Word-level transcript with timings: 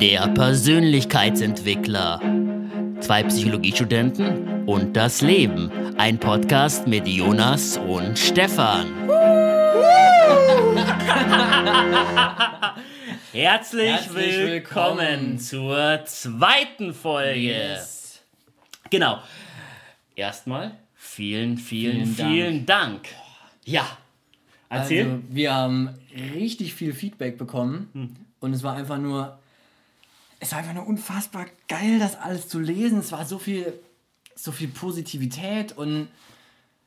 Der 0.00 0.28
Persönlichkeitsentwickler. 0.28 2.20
Zwei 3.00 3.22
Psychologiestudenten 3.24 4.64
und 4.66 4.96
das 4.96 5.20
Leben. 5.22 5.70
Ein 5.98 6.18
Podcast 6.18 6.86
mit 6.86 7.06
Jonas 7.08 7.76
und 7.76 8.18
Stefan. 8.18 8.86
Herzlich, 13.32 13.90
Herzlich 13.92 14.36
willkommen, 14.36 14.98
willkommen. 14.98 15.38
zur 15.38 16.00
zweiten 16.06 16.94
Folge. 16.94 17.38
Yes. 17.40 18.22
Genau. 18.90 19.18
Erstmal 20.16 20.72
vielen, 20.94 21.58
vielen, 21.58 22.06
Vielen 22.06 22.16
Dank. 22.16 22.30
vielen 22.32 22.66
Dank. 22.66 23.08
Ja. 23.64 23.86
Erzähl. 24.70 25.04
Also, 25.06 25.22
wir 25.30 25.54
haben 25.54 25.90
richtig 26.34 26.74
viel 26.74 26.92
Feedback 26.92 27.38
bekommen 27.38 27.88
Hm. 27.92 28.16
und 28.40 28.52
es 28.52 28.62
war 28.62 28.74
einfach 28.76 28.98
nur, 28.98 29.38
es 30.40 30.52
war 30.52 30.58
einfach 30.58 30.74
nur 30.74 30.86
unfassbar 30.86 31.46
geil, 31.68 31.98
das 31.98 32.16
alles 32.16 32.48
zu 32.48 32.58
lesen. 32.58 32.98
Es 33.00 33.12
war 33.12 33.24
so 33.24 33.38
viel, 33.38 33.72
so 34.34 34.52
viel 34.52 34.68
Positivität 34.68 35.72
und 35.76 36.08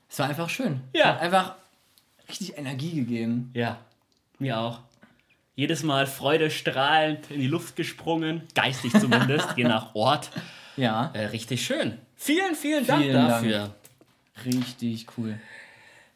es 0.09 0.19
war 0.19 0.29
einfach 0.29 0.49
schön. 0.49 0.81
Ja. 0.93 1.01
Es 1.01 1.05
hat 1.07 1.21
einfach 1.21 1.55
richtig 2.29 2.57
Energie 2.57 2.93
gegeben. 2.95 3.49
Ja, 3.53 3.79
mir 4.39 4.59
auch. 4.59 4.79
Jedes 5.55 5.83
Mal 5.83 6.07
freudestrahlend 6.07 7.29
in 7.29 7.41
die 7.41 7.47
Luft 7.47 7.75
gesprungen, 7.75 8.41
geistig 8.55 8.93
zumindest, 8.93 9.47
je 9.57 9.65
nach 9.65 9.93
Ort. 9.95 10.31
Ja, 10.77 11.11
Äh, 11.13 11.25
richtig 11.25 11.65
schön. 11.65 11.97
Vielen, 12.15 12.55
vielen 12.55 12.85
Dank 12.87 13.01
Vielen 13.03 13.13
Dank. 13.15 13.29
dafür. 13.29 13.75
richtig 14.45 15.07
cool. 15.17 15.37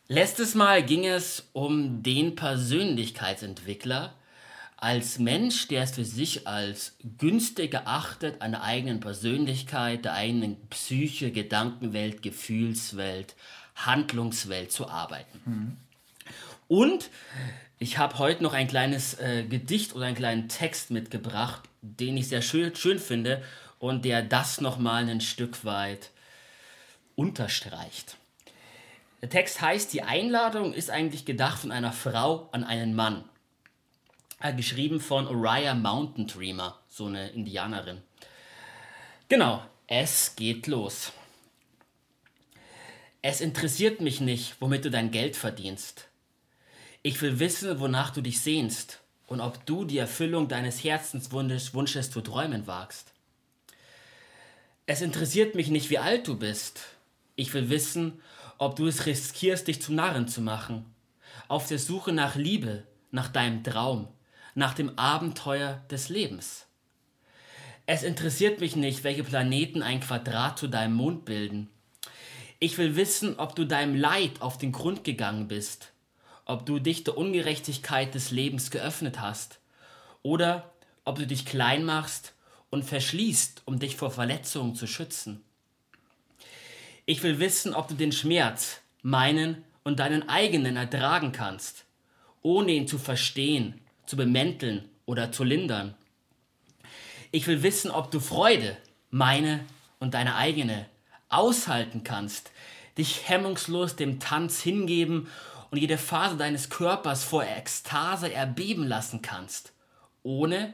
Letztes 0.08 0.54
Mal 0.54 0.84
ging 0.84 1.04
es 1.06 1.50
um 1.54 2.04
den 2.04 2.36
Persönlichkeitsentwickler 2.36 4.14
als 4.78 5.18
Mensch, 5.18 5.68
der 5.68 5.82
es 5.82 5.96
für 5.96 6.06
sich 6.06 6.48
als 6.48 6.96
günstig 7.18 7.74
erachtet, 7.74 8.40
an 8.40 8.52
der 8.52 8.62
eigenen 8.62 9.00
Persönlichkeit, 9.00 10.06
der 10.06 10.14
eigenen 10.14 10.58
Psyche, 10.70 11.32
Gedankenwelt, 11.32 12.22
Gefühlswelt, 12.22 13.34
Handlungswelt 13.76 14.72
zu 14.72 14.88
arbeiten. 14.88 15.40
Und 16.68 17.10
ich 17.80 17.98
habe 17.98 18.20
heute 18.20 18.44
noch 18.44 18.54
ein 18.54 18.68
kleines 18.68 19.16
äh, 19.16 19.44
Gedicht 19.44 19.96
oder 19.96 20.06
einen 20.06 20.16
kleinen 20.16 20.50
Text 20.50 20.92
mitgebracht, 20.92 21.64
den 21.82 22.16
ich 22.16 22.28
sehr 22.28 22.44
schön, 22.44 22.76
schön 22.76 23.00
finde 23.00 23.42
und 23.80 24.06
der 24.06 24.22
das 24.22 24.62
nochmal 24.62 25.10
ein 25.10 25.22
Stück 25.22 25.66
weit 25.66 26.12
unterstreicht. 27.16 28.18
Der 29.26 29.32
Text 29.32 29.60
heißt, 29.60 29.92
die 29.92 30.04
Einladung 30.04 30.72
ist 30.72 30.92
eigentlich 30.92 31.26
gedacht 31.26 31.58
von 31.58 31.72
einer 31.72 31.92
Frau 31.92 32.48
an 32.52 32.64
einen 32.64 32.94
Mann. 32.94 33.28
Äh, 34.40 34.54
geschrieben 34.54 35.00
von 35.00 35.28
Uriah 35.28 35.74
Mountain 35.74 36.28
Dreamer, 36.28 36.80
so 36.90 37.08
eine 37.08 37.30
Indianerin. 37.30 38.04
Genau, 39.28 39.66
es 39.88 40.36
geht 40.36 40.68
los. 40.68 41.12
Es 43.24 43.42
interessiert 43.42 44.00
mich 44.00 44.22
nicht, 44.22 44.58
womit 44.60 44.86
du 44.86 44.92
dein 44.92 45.10
Geld 45.10 45.36
verdienst. 45.36 46.08
Ich 47.02 47.20
will 47.24 47.40
wissen, 47.40 47.80
wonach 47.80 48.12
du 48.12 48.22
dich 48.22 48.42
sehnst 48.42 49.02
und 49.26 49.42
ob 49.42 49.66
du 49.66 49.86
die 49.86 49.98
Erfüllung 49.98 50.50
deines 50.50 50.84
Herzenswunsches 50.84 51.74
Wunsches 51.74 52.12
zu 52.12 52.22
träumen 52.22 52.68
wagst. 52.68 53.12
Es 54.86 55.02
interessiert 55.02 55.56
mich 55.56 55.70
nicht, 55.72 55.90
wie 55.90 55.98
alt 55.98 56.28
du 56.28 56.38
bist. 56.38 56.82
Ich 57.36 57.56
will 57.56 57.72
wissen, 57.72 58.22
ob 58.58 58.76
du 58.76 58.88
es 58.88 59.06
riskierst, 59.06 59.68
dich 59.68 59.82
zum 59.82 59.96
Narren 59.96 60.28
zu 60.28 60.42
machen. 60.42 60.86
Auf 61.48 61.68
der 61.68 61.80
Suche 61.80 62.12
nach 62.12 62.36
Liebe, 62.36 62.84
nach 63.12 63.30
deinem 63.30 63.64
Traum, 63.64 64.08
nach 64.56 64.74
dem 64.74 64.98
Abenteuer 64.98 65.84
des 65.90 66.10
Lebens. 66.10 66.66
Es 67.86 68.04
interessiert 68.04 68.60
mich 68.60 68.76
nicht, 68.76 69.04
welche 69.04 69.24
Planeten 69.24 69.84
ein 69.84 70.00
Quadrat 70.00 70.58
zu 70.58 70.68
deinem 70.68 70.96
Mond 70.96 71.26
bilden. 71.26 71.70
Ich 72.60 72.78
will 72.78 72.96
wissen, 72.96 73.38
ob 73.38 73.56
du 73.56 73.66
deinem 73.66 73.96
Leid 73.96 74.42
auf 74.42 74.58
den 74.58 74.72
Grund 74.72 75.04
gegangen 75.04 75.48
bist, 75.48 75.92
ob 76.46 76.66
du 76.66 76.80
dich 76.80 77.04
der 77.04 77.18
Ungerechtigkeit 77.18 78.16
des 78.16 78.32
Lebens 78.32 78.72
geöffnet 78.72 79.20
hast, 79.20 79.60
oder 80.24 80.72
ob 81.04 81.18
du 81.20 81.28
dich 81.28 81.46
klein 81.46 81.84
machst 81.84 82.34
und 82.72 82.84
verschließt, 82.84 83.62
um 83.66 83.78
dich 83.78 83.96
vor 83.96 84.10
Verletzungen 84.10 84.74
zu 84.74 84.88
schützen. 84.88 85.44
Ich 87.08 87.22
will 87.22 87.40
wissen, 87.40 87.76
ob 87.76 87.88
du 87.88 87.94
den 87.94 88.12
Schmerz, 88.12 88.82
meinen 89.04 89.64
und 89.84 90.00
deinen 90.00 90.28
eigenen 90.28 90.76
ertragen 90.76 91.32
kannst, 91.32 91.86
ohne 92.42 92.72
ihn 92.72 92.88
zu 92.88 92.98
verstehen, 92.98 93.80
zu 94.08 94.18
bemänteln 94.18 94.90
oder 95.06 95.32
zu 95.32 95.44
lindern. 95.44 95.94
Ich 97.32 97.46
will 97.46 97.62
wissen, 97.62 97.92
ob 97.92 98.10
du 98.10 98.20
Freude, 98.20 98.76
meine 99.12 99.60
und 100.00 100.16
deine 100.16 100.36
eigene, 100.36 100.88
aushalten 101.30 102.04
kannst, 102.04 102.52
dich 102.98 103.30
hemmungslos 103.30 103.96
dem 103.96 104.20
Tanz 104.20 104.62
hingeben 104.62 105.28
und 105.70 105.78
jede 105.78 106.00
Phase 106.00 106.38
deines 106.38 106.72
Körpers 106.72 107.24
vor 107.24 107.44
Ekstase 107.44 108.34
erbeben 108.34 108.88
lassen 108.88 109.22
kannst, 109.22 109.74
ohne 110.24 110.74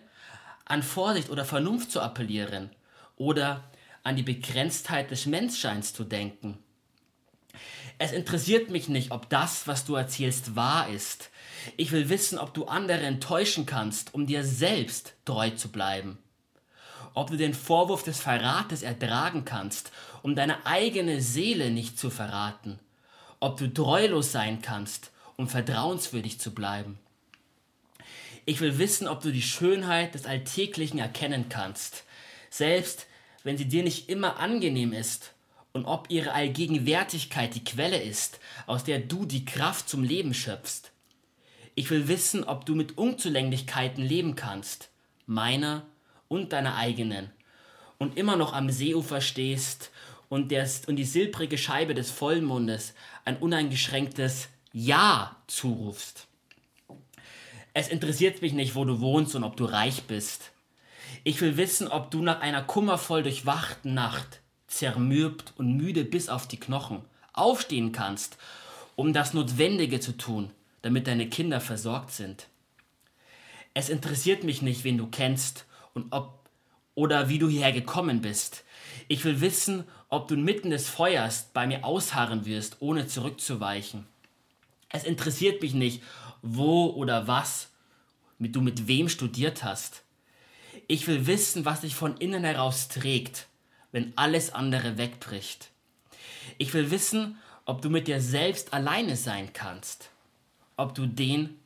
an 0.63 0.81
Vorsicht 0.81 1.29
oder 1.29 1.43
Vernunft 1.43 1.91
zu 1.91 1.99
appellieren 1.99 2.69
oder 3.17 3.65
an 4.03 4.15
die 4.15 4.23
Begrenztheit 4.23 5.11
des 5.11 5.25
Menschseins 5.25 5.93
zu 5.93 6.03
denken. 6.03 6.57
Es 7.97 8.11
interessiert 8.11 8.71
mich 8.71 8.89
nicht, 8.89 9.11
ob 9.11 9.29
das, 9.29 9.67
was 9.67 9.85
du 9.85 9.95
erzählst, 9.95 10.55
wahr 10.55 10.89
ist. 10.89 11.29
Ich 11.77 11.91
will 11.91 12.09
wissen, 12.09 12.39
ob 12.39 12.53
du 12.53 12.65
andere 12.65 13.01
enttäuschen 13.01 13.67
kannst, 13.67 14.15
um 14.15 14.25
dir 14.25 14.43
selbst 14.43 15.13
treu 15.25 15.51
zu 15.51 15.69
bleiben. 15.69 16.17
Ob 17.13 17.29
du 17.29 17.37
den 17.37 17.53
Vorwurf 17.53 18.03
des 18.03 18.19
Verrates 18.19 18.81
ertragen 18.81 19.45
kannst, 19.45 19.91
um 20.23 20.35
deine 20.35 20.65
eigene 20.65 21.21
Seele 21.21 21.69
nicht 21.69 21.99
zu 21.99 22.09
verraten. 22.09 22.79
Ob 23.39 23.57
du 23.57 23.71
treulos 23.71 24.31
sein 24.31 24.63
kannst, 24.63 25.11
um 25.35 25.47
vertrauenswürdig 25.47 26.39
zu 26.39 26.55
bleiben. 26.55 26.97
Ich 28.45 28.61
will 28.61 28.79
wissen, 28.79 29.07
ob 29.07 29.21
du 29.21 29.31
die 29.31 29.43
Schönheit 29.43 30.15
des 30.15 30.25
Alltäglichen 30.25 30.97
erkennen 30.97 31.49
kannst, 31.49 32.03
selbst 32.49 33.05
wenn 33.43 33.57
sie 33.57 33.67
dir 33.67 33.83
nicht 33.83 34.09
immer 34.09 34.39
angenehm 34.39 34.93
ist, 34.93 35.33
und 35.73 35.85
ob 35.85 36.07
ihre 36.09 36.33
Allgegenwärtigkeit 36.33 37.55
die 37.55 37.63
Quelle 37.63 38.01
ist, 38.01 38.39
aus 38.67 38.83
der 38.83 38.99
du 38.99 39.25
die 39.25 39.45
Kraft 39.45 39.87
zum 39.87 40.03
Leben 40.03 40.33
schöpfst. 40.33 40.91
Ich 41.75 41.89
will 41.89 42.07
wissen, 42.07 42.43
ob 42.43 42.65
du 42.65 42.75
mit 42.75 42.97
Unzulänglichkeiten 42.97 44.03
leben 44.03 44.35
kannst, 44.35 44.89
meiner 45.25 45.85
und 46.27 46.51
deiner 46.51 46.75
eigenen, 46.75 47.31
und 47.97 48.17
immer 48.17 48.35
noch 48.35 48.53
am 48.53 48.69
Seeufer 48.69 49.21
stehst 49.21 49.91
und, 50.27 50.51
der, 50.51 50.69
und 50.87 50.95
die 50.95 51.05
silbrige 51.05 51.57
Scheibe 51.57 51.93
des 51.93 52.11
Vollmondes 52.11 52.93
ein 53.25 53.37
uneingeschränktes 53.37 54.49
Ja 54.73 55.37
zurufst. 55.47 56.27
Es 57.73 57.87
interessiert 57.87 58.41
mich 58.41 58.53
nicht, 58.53 58.75
wo 58.75 58.83
du 58.83 58.99
wohnst 58.99 59.35
und 59.35 59.43
ob 59.43 59.55
du 59.55 59.65
reich 59.65 60.03
bist. 60.03 60.50
Ich 61.23 61.39
will 61.41 61.55
wissen, 61.55 61.87
ob 61.87 62.09
du 62.09 62.21
nach 62.21 62.41
einer 62.41 62.63
kummervoll 62.63 63.21
durchwachten 63.21 63.93
Nacht, 63.93 64.41
zermürbt 64.67 65.53
und 65.57 65.77
müde 65.77 66.03
bis 66.03 66.29
auf 66.29 66.47
die 66.47 66.59
Knochen, 66.59 67.01
aufstehen 67.33 67.91
kannst, 67.91 68.37
um 68.95 69.13
das 69.13 69.33
Notwendige 69.33 69.99
zu 69.99 70.17
tun, 70.17 70.49
damit 70.81 71.05
deine 71.05 71.29
Kinder 71.29 71.61
versorgt 71.61 72.11
sind. 72.11 72.47
Es 73.75 73.89
interessiert 73.89 74.43
mich 74.43 74.63
nicht, 74.63 74.83
wen 74.83 74.97
du 74.97 75.07
kennst 75.07 75.65
und 75.93 76.11
ob 76.11 76.39
oder 76.95 77.29
wie 77.29 77.39
du 77.39 77.47
hierher 77.47 77.71
gekommen 77.71 78.21
bist. 78.21 78.63
Ich 79.07 79.23
will 79.23 79.41
wissen, 79.41 79.85
ob 80.09 80.27
du 80.27 80.35
inmitten 80.35 80.71
des 80.71 80.89
Feuers 80.89 81.49
bei 81.53 81.67
mir 81.67 81.85
ausharren 81.85 82.45
wirst, 82.45 82.77
ohne 82.79 83.07
zurückzuweichen. 83.07 84.07
Es 84.89 85.03
interessiert 85.03 85.61
mich 85.61 85.73
nicht, 85.73 86.03
wo 86.41 86.87
oder 86.87 87.27
was 87.27 87.69
du 88.39 88.59
mit 88.59 88.87
wem 88.87 89.07
studiert 89.07 89.63
hast. 89.63 90.03
Ich 90.87 91.07
will 91.07 91.27
wissen, 91.27 91.65
was 91.65 91.81
dich 91.81 91.95
von 91.95 92.17
innen 92.17 92.43
heraus 92.43 92.87
trägt, 92.87 93.47
wenn 93.91 94.13
alles 94.15 94.53
andere 94.53 94.97
wegbricht. 94.97 95.69
Ich 96.57 96.73
will 96.73 96.91
wissen, 96.91 97.37
ob 97.65 97.81
du 97.81 97.89
mit 97.89 98.07
dir 98.07 98.21
selbst 98.21 98.73
alleine 98.73 99.15
sein 99.15 99.53
kannst. 99.53 100.09
Ob 100.77 100.95
du 100.95 101.05
den, 101.05 101.59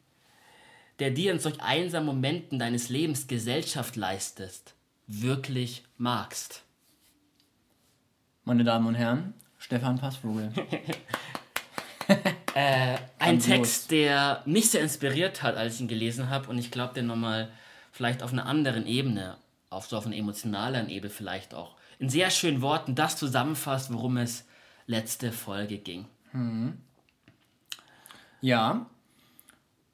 der 1.00 1.12
dir 1.12 1.32
in 1.32 1.40
solch 1.40 1.62
einsamen 1.62 2.08
Momenten 2.08 2.60
deines 2.60 2.90
Lebens 2.90 3.28
Gesellschaft 3.28 3.96
leistest, 3.96 4.74
wirklich 5.08 5.84
magst. 5.98 6.64
Meine 8.44 8.64
Damen 8.64 8.88
und 8.88 8.96
Herren, 8.96 9.34
Stefan 9.58 9.98
Passvogel. 9.98 10.52
Ein 12.54 13.00
Grandios. 13.20 13.46
Text, 13.46 13.92
der 13.92 14.44
mich 14.46 14.70
sehr 14.70 14.82
inspiriert 14.82 15.44
hat, 15.44 15.58
als 15.58 15.76
ich 15.76 15.82
ihn 15.82 15.88
gelesen 15.88 16.30
habe 16.30 16.50
und 16.50 16.58
ich 16.58 16.72
glaube, 16.72 16.94
der 16.94 17.04
nochmal 17.04 17.50
vielleicht 17.96 18.22
auf 18.24 18.34
einer 18.34 18.46
anderen 18.46 18.86
Ebene, 18.86 19.38
auf 19.70 19.88
so 19.88 19.98
auf 19.98 20.06
einer 20.06 20.18
emotionalen 20.18 20.90
Ebene 20.90 21.10
vielleicht 21.10 21.54
auch, 21.54 21.76
in 21.98 22.10
sehr 22.10 22.30
schönen 22.30 22.62
Worten 22.62 22.94
das 22.94 23.16
zusammenfasst, 23.16 23.94
worum 23.94 24.18
es 24.18 24.44
letzte 24.86 25.32
Folge 25.32 25.78
ging. 25.78 26.06
Ja. 28.42 28.86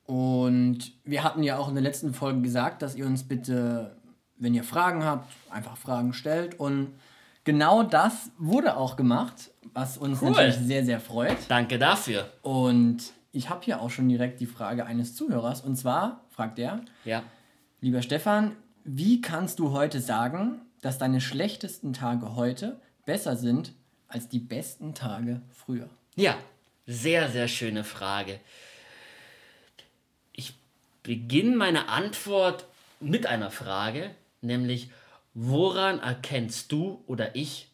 Und 0.07 0.91
wir 1.05 1.23
hatten 1.23 1.43
ja 1.43 1.57
auch 1.57 1.67
in 1.69 1.75
der 1.75 1.83
letzten 1.83 2.15
Folge 2.15 2.41
gesagt, 2.41 2.81
dass 2.81 2.95
ihr 2.95 3.05
uns 3.05 3.23
bitte, 3.27 3.95
wenn 4.37 4.55
ihr 4.55 4.63
Fragen 4.63 5.03
habt, 5.05 5.31
einfach 5.51 5.77
Fragen 5.77 6.13
stellt. 6.13 6.59
Und 6.59 6.95
genau 7.43 7.83
das 7.83 8.31
wurde 8.39 8.77
auch 8.77 8.95
gemacht, 8.95 9.51
was 9.73 9.99
uns 9.99 10.23
Cool. 10.23 10.31
natürlich 10.31 10.55
sehr, 10.55 10.83
sehr 10.83 10.99
freut. 10.99 11.37
Danke 11.49 11.77
dafür. 11.77 12.31
Und 12.41 12.97
ich 13.31 13.51
habe 13.51 13.63
hier 13.63 13.79
auch 13.79 13.91
schon 13.91 14.09
direkt 14.09 14.39
die 14.39 14.47
Frage 14.47 14.87
eines 14.87 15.15
Zuhörers. 15.15 15.61
Und 15.61 15.75
zwar 15.75 16.21
fragt 16.31 16.57
er, 16.57 16.81
Ja. 17.05 17.21
Lieber 17.81 18.01
Stefan, 18.01 18.55
wie 18.83 19.21
kannst 19.21 19.59
du 19.59 19.71
heute 19.71 19.99
sagen, 19.99 20.61
dass 20.81 20.97
deine 20.97 21.19
schlechtesten 21.19 21.93
Tage 21.93 22.35
heute 22.35 22.79
besser 23.05 23.35
sind 23.35 23.73
als 24.07 24.29
die 24.29 24.39
besten 24.39 24.93
Tage 24.93 25.41
früher? 25.51 25.89
Ja, 26.15 26.37
sehr, 26.87 27.29
sehr 27.29 27.47
schöne 27.47 27.83
Frage. 27.83 28.39
Ich 30.31 30.53
beginne 31.03 31.55
meine 31.55 31.89
Antwort 31.89 32.65
mit 32.99 33.25
einer 33.25 33.51
Frage, 33.51 34.15
nämlich 34.41 34.91
woran 35.33 35.99
erkennst 35.99 36.71
du 36.71 37.03
oder 37.07 37.35
ich, 37.35 37.69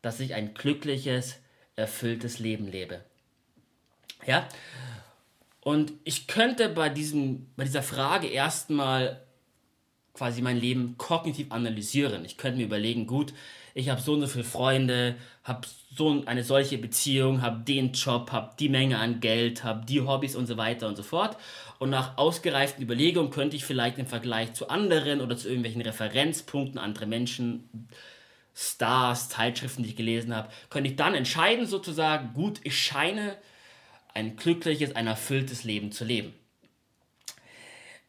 dass 0.00 0.20
ich 0.20 0.34
ein 0.34 0.54
glückliches, 0.54 1.36
erfülltes 1.76 2.38
Leben 2.38 2.66
lebe? 2.66 3.04
Ja? 4.26 4.48
Und 5.64 5.92
ich 6.04 6.26
könnte 6.26 6.68
bei, 6.68 6.88
diesem, 6.88 7.46
bei 7.56 7.64
dieser 7.64 7.82
Frage 7.82 8.26
erstmal 8.26 9.22
quasi 10.12 10.42
mein 10.42 10.58
Leben 10.58 10.96
kognitiv 10.98 11.50
analysieren. 11.50 12.24
Ich 12.24 12.36
könnte 12.36 12.58
mir 12.58 12.66
überlegen, 12.66 13.06
gut, 13.06 13.32
ich 13.74 13.88
habe 13.88 14.00
so 14.00 14.12
und 14.12 14.20
so 14.20 14.26
viele 14.26 14.44
Freunde, 14.44 15.14
habe 15.44 15.66
so 15.94 16.22
eine 16.26 16.44
solche 16.44 16.78
Beziehung, 16.78 17.42
habe 17.42 17.62
den 17.64 17.92
Job, 17.92 18.32
habe 18.32 18.54
die 18.58 18.68
Menge 18.68 18.98
an 18.98 19.20
Geld, 19.20 19.64
habe 19.64 19.86
die 19.86 20.00
Hobbys 20.00 20.36
und 20.36 20.46
so 20.46 20.56
weiter 20.56 20.88
und 20.88 20.96
so 20.96 21.02
fort. 21.02 21.36
Und 21.78 21.90
nach 21.90 22.18
ausgereiften 22.18 22.82
Überlegungen 22.82 23.30
könnte 23.30 23.56
ich 23.56 23.64
vielleicht 23.64 23.98
im 23.98 24.06
Vergleich 24.06 24.52
zu 24.54 24.68
anderen 24.68 25.20
oder 25.20 25.36
zu 25.36 25.48
irgendwelchen 25.48 25.82
Referenzpunkten, 25.82 26.78
andere 26.78 27.06
Menschen, 27.06 27.88
Stars, 28.54 29.30
Zeitschriften, 29.30 29.82
die 29.82 29.90
ich 29.90 29.96
gelesen 29.96 30.34
habe, 30.34 30.50
könnte 30.68 30.90
ich 30.90 30.96
dann 30.96 31.14
entscheiden 31.14 31.66
sozusagen, 31.66 32.34
gut, 32.34 32.60
ich 32.64 32.76
scheine 32.76 33.36
ein 34.14 34.36
glückliches, 34.36 34.94
ein 34.96 35.06
erfülltes 35.06 35.64
Leben 35.64 35.92
zu 35.92 36.04
leben 36.04 36.34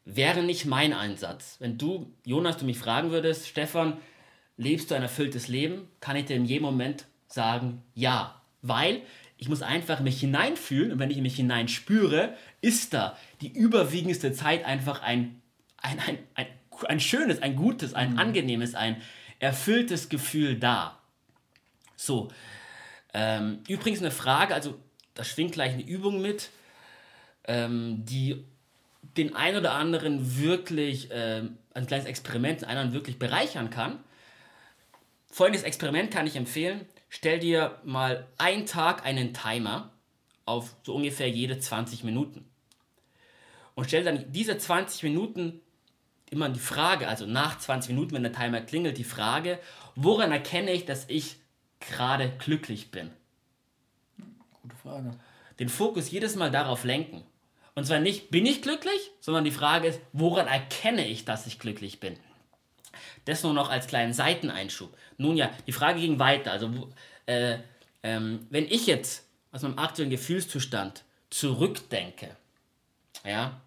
wäre 0.05 0.43
nicht 0.43 0.65
mein 0.65 0.93
Einsatz. 0.93 1.57
Wenn 1.59 1.77
du, 1.77 2.11
Jonas, 2.25 2.57
du 2.57 2.65
mich 2.65 2.77
fragen 2.77 3.11
würdest, 3.11 3.47
Stefan, 3.47 3.97
lebst 4.57 4.91
du 4.91 4.95
ein 4.95 5.01
erfülltes 5.01 5.47
Leben, 5.47 5.87
kann 5.99 6.15
ich 6.15 6.25
dir 6.25 6.35
in 6.35 6.45
jedem 6.45 6.63
Moment 6.63 7.05
sagen, 7.27 7.81
ja. 7.95 8.41
Weil 8.61 9.01
ich 9.37 9.49
muss 9.49 9.61
einfach 9.61 9.99
mich 9.99 10.19
hineinfühlen 10.19 10.91
und 10.91 10.99
wenn 10.99 11.11
ich 11.11 11.17
mich 11.17 11.35
hineinspüre, 11.35 12.35
ist 12.61 12.93
da 12.93 13.17
die 13.41 13.51
überwiegendste 13.51 14.31
Zeit 14.31 14.65
einfach 14.65 15.01
ein, 15.01 15.41
ein, 15.77 15.99
ein, 15.99 16.19
ein, 16.35 16.47
ein 16.87 16.99
schönes, 16.99 17.41
ein 17.41 17.55
gutes, 17.55 17.93
ein 17.93 18.17
angenehmes, 18.17 18.75
ein 18.75 19.01
erfülltes 19.39 20.09
Gefühl 20.09 20.59
da. 20.59 20.99
So. 21.95 22.29
Ähm, 23.13 23.59
übrigens 23.67 23.99
eine 23.99 24.11
Frage, 24.11 24.53
also 24.53 24.79
da 25.13 25.23
schwingt 25.23 25.53
gleich 25.53 25.73
eine 25.73 25.83
Übung 25.83 26.21
mit, 26.21 26.49
ähm, 27.45 28.05
die 28.05 28.43
den 29.17 29.35
einen 29.35 29.57
oder 29.57 29.73
anderen 29.73 30.37
wirklich, 30.39 31.09
ähm, 31.11 31.57
ein 31.73 31.87
kleines 31.87 32.05
Experiment, 32.05 32.61
den 32.61 32.69
anderen 32.69 32.93
wirklich 32.93 33.19
bereichern 33.19 33.69
kann. 33.69 33.99
Folgendes 35.29 35.63
Experiment 35.63 36.11
kann 36.11 36.27
ich 36.27 36.35
empfehlen. 36.35 36.81
Stell 37.09 37.39
dir 37.39 37.79
mal 37.83 38.27
einen 38.37 38.65
Tag 38.65 39.05
einen 39.05 39.33
Timer 39.33 39.91
auf 40.45 40.75
so 40.83 40.95
ungefähr 40.95 41.29
jede 41.29 41.59
20 41.59 42.03
Minuten. 42.03 42.45
Und 43.75 43.85
stell 43.85 44.03
dann 44.03 44.31
diese 44.31 44.57
20 44.57 45.03
Minuten 45.03 45.61
immer 46.29 46.49
die 46.49 46.59
Frage, 46.59 47.07
also 47.07 47.25
nach 47.25 47.57
20 47.59 47.89
Minuten, 47.89 48.13
wenn 48.13 48.23
der 48.23 48.33
Timer 48.33 48.61
klingelt, 48.61 48.97
die 48.97 49.03
Frage, 49.03 49.59
woran 49.95 50.31
erkenne 50.31 50.71
ich, 50.71 50.85
dass 50.85 51.05
ich 51.07 51.37
gerade 51.79 52.31
glücklich 52.39 52.91
bin? 52.91 53.11
Gute 54.63 54.75
Frage. 54.77 55.11
den 55.59 55.67
Fokus 55.67 56.09
jedes 56.09 56.35
Mal 56.35 56.49
darauf 56.49 56.85
lenken. 56.85 57.23
Und 57.75 57.85
zwar 57.85 57.99
nicht, 57.99 58.31
bin 58.31 58.45
ich 58.45 58.61
glücklich, 58.61 59.11
sondern 59.19 59.43
die 59.43 59.51
Frage 59.51 59.89
ist, 59.89 59.99
woran 60.13 60.47
erkenne 60.47 61.05
ich, 61.05 61.25
dass 61.25 61.47
ich 61.47 61.59
glücklich 61.59 61.99
bin? 61.99 62.17
Das 63.25 63.43
nur 63.43 63.53
noch 63.53 63.69
als 63.69 63.87
kleinen 63.87 64.13
Seiteneinschub. 64.13 64.95
Nun 65.17 65.35
ja, 65.35 65.49
die 65.67 65.73
Frage 65.73 65.99
ging 65.99 66.17
weiter. 66.17 66.51
Also, 66.51 66.93
äh, 67.25 67.57
ähm, 68.03 68.47
wenn 68.49 68.65
ich 68.65 68.87
jetzt 68.87 69.27
aus 69.51 69.63
meinem 69.63 69.77
aktuellen 69.77 70.09
Gefühlszustand 70.09 71.03
zurückdenke, 71.29 72.35
ja, 73.25 73.59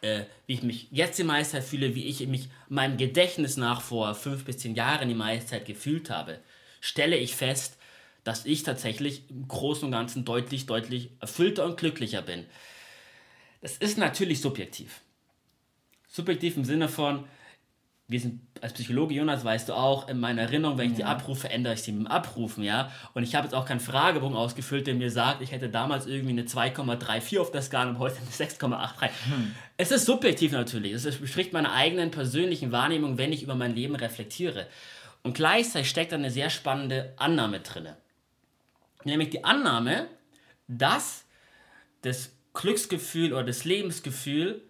äh, 0.00 0.24
wie 0.46 0.54
ich 0.54 0.62
mich 0.62 0.88
jetzt 0.90 1.18
die 1.18 1.24
meiste 1.24 1.58
Zeit 1.58 1.64
fühle, 1.64 1.94
wie 1.94 2.06
ich 2.06 2.26
mich 2.28 2.48
meinem 2.68 2.96
Gedächtnis 2.96 3.56
nach 3.58 3.82
vor 3.82 4.14
fünf 4.14 4.44
bis 4.44 4.58
zehn 4.58 4.74
Jahren 4.74 5.08
die 5.08 5.14
meiste 5.14 5.50
Zeit 5.50 5.66
gefühlt 5.66 6.08
habe, 6.08 6.38
stelle 6.80 7.16
ich 7.16 7.34
fest, 7.34 7.77
dass 8.24 8.44
ich 8.44 8.62
tatsächlich 8.62 9.28
im 9.30 9.48
Großen 9.48 9.84
und 9.84 9.92
Ganzen 9.92 10.24
deutlich, 10.24 10.66
deutlich 10.66 11.10
erfüllter 11.20 11.64
und 11.64 11.76
glücklicher 11.76 12.22
bin. 12.22 12.46
Das 13.60 13.76
ist 13.76 13.98
natürlich 13.98 14.40
subjektiv. 14.40 15.00
Subjektiv 16.06 16.56
im 16.56 16.64
Sinne 16.64 16.88
von, 16.88 17.24
wir 18.10 18.20
sind 18.20 18.40
als 18.62 18.72
Psychologe, 18.72 19.14
Jonas, 19.14 19.44
weißt 19.44 19.68
du 19.68 19.74
auch, 19.74 20.08
in 20.08 20.18
meiner 20.18 20.42
Erinnerung, 20.42 20.78
wenn 20.78 20.90
ich 20.90 20.96
die 20.96 21.04
abrufe, 21.04 21.50
ändere 21.50 21.74
ich 21.74 21.82
sie 21.82 21.92
mit 21.92 22.06
dem 22.06 22.06
Abrufen, 22.06 22.64
ja. 22.64 22.90
Und 23.12 23.22
ich 23.22 23.34
habe 23.34 23.44
jetzt 23.44 23.52
auch 23.52 23.66
keinen 23.66 23.80
Fragebogen 23.80 24.34
ausgefüllt, 24.34 24.86
der 24.86 24.94
mir 24.94 25.10
sagt, 25.10 25.42
ich 25.42 25.52
hätte 25.52 25.68
damals 25.68 26.06
irgendwie 26.06 26.32
eine 26.32 26.44
2,34 26.44 27.38
auf 27.38 27.50
der 27.50 27.60
Skala 27.60 27.90
und 27.90 27.98
heute 27.98 28.16
eine 28.16 28.30
6,83. 28.30 29.10
Es 29.76 29.90
ist 29.90 30.06
subjektiv 30.06 30.52
natürlich. 30.52 30.92
Es 30.92 31.04
bespricht 31.18 31.52
meine 31.52 31.70
eigenen 31.70 32.10
persönlichen 32.10 32.72
Wahrnehmungen, 32.72 33.18
wenn 33.18 33.32
ich 33.32 33.42
über 33.42 33.54
mein 33.54 33.74
Leben 33.74 33.94
reflektiere. 33.94 34.66
Und 35.22 35.34
gleichzeitig 35.34 35.90
steckt 35.90 36.12
da 36.12 36.16
eine 36.16 36.30
sehr 36.30 36.48
spannende 36.48 37.12
Annahme 37.18 37.60
drin. 37.60 37.88
Nämlich 39.04 39.30
die 39.30 39.44
Annahme, 39.44 40.08
dass 40.66 41.24
das 42.02 42.32
Glücksgefühl 42.52 43.32
oder 43.32 43.44
das 43.44 43.64
Lebensgefühl 43.64 44.62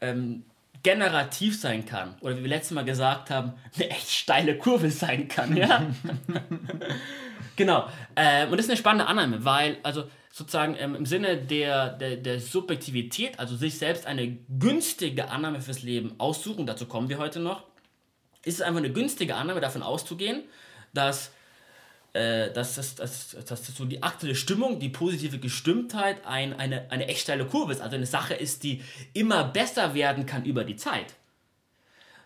ähm, 0.00 0.44
generativ 0.82 1.58
sein 1.58 1.84
kann. 1.84 2.14
Oder 2.20 2.36
wie 2.36 2.42
wir 2.42 2.48
letztes 2.48 2.70
Mal 2.72 2.84
gesagt 2.84 3.30
haben, 3.30 3.54
eine 3.74 3.90
echt 3.90 4.10
steile 4.10 4.56
Kurve 4.56 4.90
sein 4.90 5.26
kann. 5.26 5.56
Ja? 5.56 5.84
genau. 7.56 7.88
Ähm, 8.14 8.50
und 8.50 8.56
das 8.56 8.66
ist 8.66 8.70
eine 8.70 8.78
spannende 8.78 9.06
Annahme, 9.06 9.44
weil, 9.44 9.78
also 9.82 10.04
sozusagen 10.30 10.76
ähm, 10.78 10.94
im 10.94 11.06
Sinne 11.06 11.38
der, 11.38 11.88
der, 11.88 12.16
der 12.16 12.40
Subjektivität, 12.40 13.38
also 13.40 13.56
sich 13.56 13.78
selbst 13.78 14.06
eine 14.06 14.36
günstige 14.58 15.30
Annahme 15.30 15.60
fürs 15.60 15.82
Leben 15.82 16.14
aussuchen, 16.18 16.66
dazu 16.66 16.86
kommen 16.86 17.08
wir 17.08 17.18
heute 17.18 17.40
noch, 17.40 17.64
ist 18.44 18.56
es 18.56 18.60
einfach 18.60 18.78
eine 18.78 18.92
günstige 18.92 19.34
Annahme, 19.34 19.60
davon 19.60 19.82
auszugehen, 19.82 20.44
dass 20.94 21.32
äh, 22.16 22.52
dass, 22.52 22.74
das, 22.76 22.94
dass, 22.94 23.30
dass 23.30 23.46
das 23.46 23.76
so 23.76 23.84
die 23.84 24.02
aktuelle 24.02 24.34
Stimmung, 24.34 24.80
die 24.80 24.88
positive 24.88 25.38
Gestimmtheit 25.38 26.24
ein, 26.26 26.52
eine, 26.54 26.90
eine 26.90 27.06
echt 27.08 27.20
steile 27.20 27.44
Kurve 27.46 27.72
ist. 27.72 27.80
Also 27.80 27.96
eine 27.96 28.06
Sache 28.06 28.34
ist, 28.34 28.62
die 28.62 28.82
immer 29.12 29.44
besser 29.44 29.94
werden 29.94 30.26
kann 30.26 30.44
über 30.44 30.64
die 30.64 30.76
Zeit. 30.76 31.14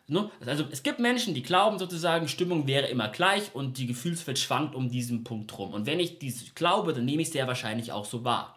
Ne? 0.07 0.31
Also 0.45 0.65
es 0.71 0.83
gibt 0.83 0.99
Menschen, 0.99 1.35
die 1.35 1.43
glauben 1.43 1.79
sozusagen, 1.79 2.27
Stimmung 2.29 2.67
wäre 2.67 2.87
immer 2.89 3.09
gleich 3.09 3.55
und 3.55 3.79
die 3.79 3.87
Gefühlswelt 3.87 4.39
schwankt 4.39 4.75
um 4.75 4.91
diesen 4.91 5.23
Punkt 5.25 5.57
rum. 5.59 5.73
Und 5.73 5.87
wenn 5.87 6.01
ich 6.01 6.19
dies 6.19 6.55
glaube, 6.55 6.93
dann 6.93 7.05
nehme 7.05 7.23
ich 7.23 7.29
es 7.29 7.33
sehr 7.33 7.47
wahrscheinlich 7.47 7.93
auch 7.93 8.05
so 8.05 8.25
wahr. 8.25 8.57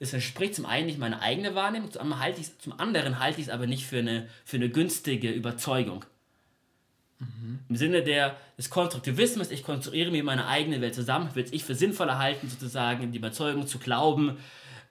Es 0.00 0.12
entspricht 0.12 0.54
zum 0.54 0.66
einen 0.66 0.86
nicht 0.86 0.98
meiner 0.98 1.22
eigenen 1.22 1.54
Wahrnehmung, 1.54 1.90
zum 1.90 2.00
anderen 2.02 2.20
halte 2.20 2.40
ich 2.40 2.46
es- 2.48 2.58
zum 2.58 2.78
anderen 2.80 3.18
halte 3.18 3.40
ich 3.40 3.46
es 3.46 3.52
aber 3.52 3.66
nicht 3.66 3.86
für 3.86 3.98
eine, 3.98 4.28
für 4.44 4.56
eine 4.56 4.68
günstige 4.70 5.30
Überzeugung. 5.30 6.04
Im 7.68 7.76
Sinne 7.76 8.02
der, 8.02 8.36
des 8.58 8.70
Konstruktivismus, 8.70 9.50
ich 9.50 9.62
konstruiere 9.62 10.10
mir 10.10 10.22
meine 10.22 10.46
eigene 10.46 10.80
Welt 10.80 10.94
zusammen, 10.94 11.34
würde 11.34 11.50
ich 11.52 11.64
für 11.64 11.74
sinnvoll 11.74 12.10
halten, 12.12 12.48
sozusagen 12.48 13.10
die 13.12 13.18
Überzeugung 13.18 13.66
zu 13.66 13.78
glauben, 13.78 14.38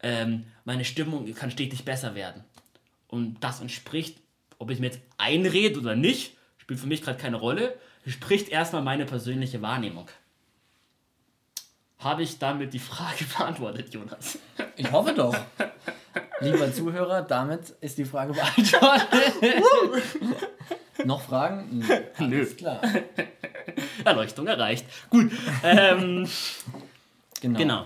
ähm, 0.02 0.46
meine 0.66 0.86
Stimmung 0.86 1.34
kann 1.34 1.52
stetig 1.52 1.86
besser 1.86 2.16
werden. 2.16 2.44
Und 3.08 3.44
das 3.44 3.62
entspricht, 3.62 4.18
ob 4.58 4.70
ich 4.70 4.80
mir 4.80 4.88
jetzt 4.88 5.00
einrede 5.18 5.80
oder 5.80 5.96
nicht, 5.96 6.36
spielt 6.58 6.80
für 6.80 6.88
mich 6.88 7.02
gerade 7.02 7.18
keine 7.18 7.38
Rolle, 7.38 7.78
spricht 8.08 8.50
erstmal 8.50 8.82
meine 8.82 9.06
persönliche 9.06 9.62
Wahrnehmung. 9.62 10.10
Habe 12.00 12.24
ich 12.24 12.38
damit 12.38 12.74
die 12.74 12.80
Frage 12.80 13.24
beantwortet, 13.38 13.94
Jonas? 13.94 14.40
Ich 14.76 14.92
hoffe 14.92 15.14
doch. 15.14 15.36
Lieber 16.42 16.74
Zuhörer, 16.74 17.22
damit 17.22 17.70
ist 17.80 17.98
die 17.98 18.06
Frage 18.06 18.34
beantwortet. 18.34 19.08
Noch 21.06 21.22
Fragen? 21.22 21.80
Nö. 22.20 22.38
Alles 22.40 22.56
klar. 22.58 22.82
Erleuchtung 24.06 24.48
erreicht. 24.48 24.86
Gut. 25.10 25.32
Ähm, 25.64 26.28
Genau. 27.42 27.60
genau. 27.60 27.86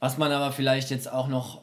Was 0.00 0.18
man 0.18 0.32
aber 0.32 0.50
vielleicht 0.50 0.90
jetzt 0.90 1.10
auch 1.10 1.28
noch, 1.28 1.60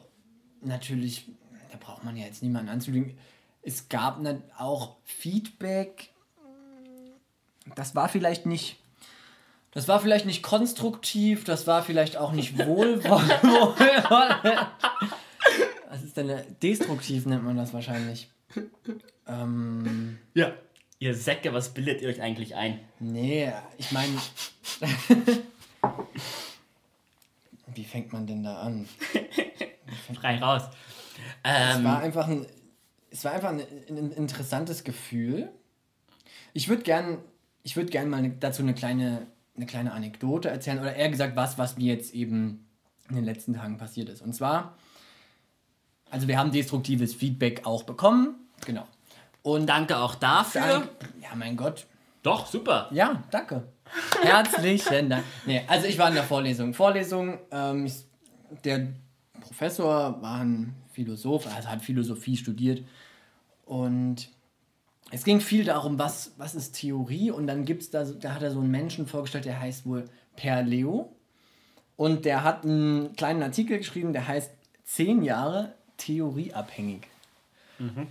natürlich, 0.62 1.26
da 1.70 1.76
braucht 1.78 2.02
man 2.04 2.16
ja 2.16 2.24
jetzt 2.24 2.42
niemanden 2.42 2.70
anzulegen, 2.70 3.18
es 3.62 3.88
gab 3.90 4.20
ne, 4.20 4.40
auch 4.56 4.96
Feedback, 5.04 6.08
das 7.74 7.94
war 7.94 8.08
vielleicht 8.08 8.46
nicht, 8.46 8.76
das 9.72 9.88
war 9.88 10.00
vielleicht 10.00 10.24
nicht 10.24 10.42
konstruktiv, 10.42 11.44
das 11.44 11.66
war 11.66 11.82
vielleicht 11.82 12.16
auch 12.16 12.32
nicht 12.32 12.56
wohlwollend. 12.66 13.34
Was 15.90 16.02
ist 16.02 16.16
denn 16.16 16.32
destruktiv 16.62 17.26
nennt 17.26 17.44
man 17.44 17.56
das 17.58 17.74
wahrscheinlich. 17.74 18.30
ähm, 19.26 20.18
Ja. 20.32 20.52
Ihr 21.00 21.14
Säcke, 21.14 21.52
was 21.52 21.72
bildet 21.74 22.02
ihr 22.02 22.08
euch 22.08 22.20
eigentlich 22.20 22.54
ein? 22.56 22.80
nee, 22.98 23.52
ich 23.76 23.92
meine. 23.92 24.18
Wie 27.74 27.84
fängt 27.84 28.12
man 28.12 28.26
denn 28.26 28.42
da 28.42 28.62
an? 28.62 28.88
Frei 30.14 30.38
raus. 30.38 30.62
Es 31.42 31.76
Ähm, 31.76 31.84
war 31.84 32.00
einfach 32.00 32.26
ein, 32.26 32.46
es 33.10 33.24
war 33.24 33.32
einfach 33.32 33.50
ein, 33.50 33.60
ein 33.88 34.10
interessantes 34.12 34.82
Gefühl. 34.84 35.50
Ich 36.54 36.68
würde 36.68 36.82
gern, 36.82 37.18
ich 37.62 37.76
würde 37.76 37.90
gern 37.90 38.08
mal 38.08 38.22
ne- 38.22 38.36
dazu 38.40 38.62
eine 38.62 38.74
kleine, 38.74 39.26
eine 39.56 39.66
kleine 39.66 39.92
Anekdote 39.92 40.48
erzählen 40.48 40.80
oder 40.80 40.94
eher 40.96 41.10
gesagt 41.10 41.36
was, 41.36 41.58
was 41.58 41.76
mir 41.76 41.94
jetzt 41.94 42.14
eben 42.14 42.66
in 43.08 43.16
den 43.16 43.24
letzten 43.24 43.54
Tagen 43.54 43.78
passiert 43.78 44.08
ist. 44.08 44.22
Und 44.22 44.32
zwar, 44.34 44.76
also 46.10 46.26
wir 46.26 46.38
haben 46.38 46.50
destruktives 46.50 47.14
Feedback 47.14 47.64
auch 47.66 47.84
bekommen, 47.84 48.34
genau. 48.66 48.86
Und 49.48 49.66
danke 49.66 49.96
auch 49.96 50.14
dafür. 50.14 50.60
Dank, 50.60 50.90
ja, 51.22 51.34
mein 51.34 51.56
Gott, 51.56 51.86
Doch, 52.22 52.46
super. 52.46 52.90
ja, 52.92 53.22
danke. 53.30 53.66
Herzlichen 54.22 55.08
Dank. 55.08 55.24
Nee, 55.46 55.62
also 55.66 55.86
ich 55.86 55.98
war 55.98 56.08
in 56.08 56.14
der 56.14 56.24
Vorlesung. 56.24 56.74
Vorlesung, 56.74 57.38
ähm, 57.50 57.86
ich, 57.86 58.04
der 58.64 58.88
Professor 59.40 60.20
war 60.20 60.40
ein 60.40 60.74
Philosoph, 60.92 61.46
also 61.46 61.66
hat 61.66 61.80
Philosophie 61.80 62.36
studiert. 62.36 62.84
Und 63.64 64.28
es 65.10 65.24
ging 65.24 65.40
viel 65.40 65.64
darum, 65.64 65.98
was, 65.98 66.34
was 66.36 66.54
ist 66.54 66.72
Theorie. 66.72 67.30
Und 67.30 67.46
dann 67.46 67.64
gibt's 67.64 67.88
da, 67.88 68.04
da 68.04 68.34
hat 68.34 68.42
er 68.42 68.50
so 68.50 68.60
einen 68.60 68.70
Menschen 68.70 69.06
vorgestellt, 69.06 69.46
der 69.46 69.58
heißt 69.58 69.86
wohl 69.86 70.04
Per 70.36 70.62
Leo. 70.62 71.16
Und 71.96 72.26
der 72.26 72.44
hat 72.44 72.64
einen 72.64 73.16
kleinen 73.16 73.42
Artikel 73.42 73.78
geschrieben, 73.78 74.12
der 74.12 74.28
heißt 74.28 74.50
Zehn 74.84 75.22
Jahre 75.22 75.72
theorieabhängig. 75.96 77.08